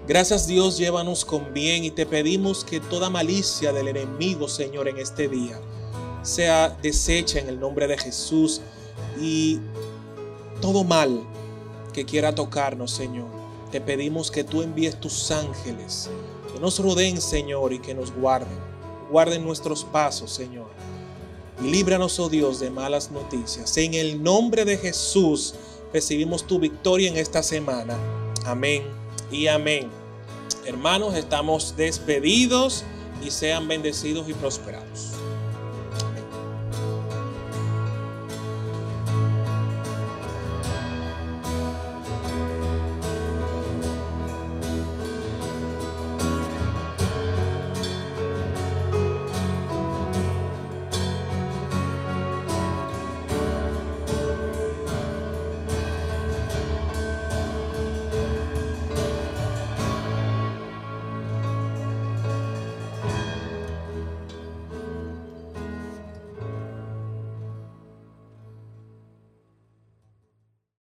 Gracias 0.08 0.46
Dios, 0.46 0.78
llévanos 0.78 1.26
con 1.26 1.52
bien 1.52 1.84
y 1.84 1.90
te 1.90 2.06
pedimos 2.06 2.64
que 2.64 2.80
toda 2.80 3.10
malicia 3.10 3.74
del 3.74 3.88
enemigo, 3.88 4.48
Señor, 4.48 4.88
en 4.88 5.00
este 5.00 5.28
día 5.28 5.60
sea 6.22 6.70
deshecha 6.82 7.40
en 7.40 7.50
el 7.50 7.60
nombre 7.60 7.88
de 7.88 7.98
Jesús 7.98 8.62
y 9.20 9.60
todo 10.62 10.84
mal 10.84 11.24
que 11.92 12.06
quiera 12.06 12.36
tocarnos, 12.36 12.92
Señor, 12.92 13.26
te 13.72 13.82
pedimos 13.82 14.30
que 14.30 14.44
tú 14.44 14.62
envíes 14.62 15.00
tus 15.00 15.32
ángeles, 15.32 16.08
que 16.54 16.60
nos 16.60 16.78
rodeen, 16.78 17.20
Señor, 17.20 17.74
y 17.74 17.80
que 17.80 17.96
nos 17.96 18.14
guarden. 18.14 18.76
Guarden 19.10 19.44
nuestros 19.44 19.84
pasos, 19.86 20.32
Señor. 20.32 20.68
Y 21.64 21.72
líbranos, 21.72 22.20
oh 22.20 22.30
Dios, 22.30 22.60
de 22.60 22.70
malas 22.70 23.10
noticias. 23.12 23.76
En 23.78 23.96
el 23.96 24.22
nombre 24.22 24.66
de 24.66 24.78
Jesús 24.78 25.56
recibimos 25.94 26.46
tu 26.46 26.60
victoria 26.60 27.10
en 27.10 27.18
esta 27.18 27.42
semana. 27.42 27.98
Amén 28.46 29.05
y 29.32 29.48
amén. 29.48 29.90
Hermanos, 30.66 31.16
estamos 31.16 31.76
despedidos 31.78 32.84
y 33.24 33.32
sean 33.32 33.68
bendecidos 33.68 34.30
y 34.30 34.34
prosperados. 34.34 35.14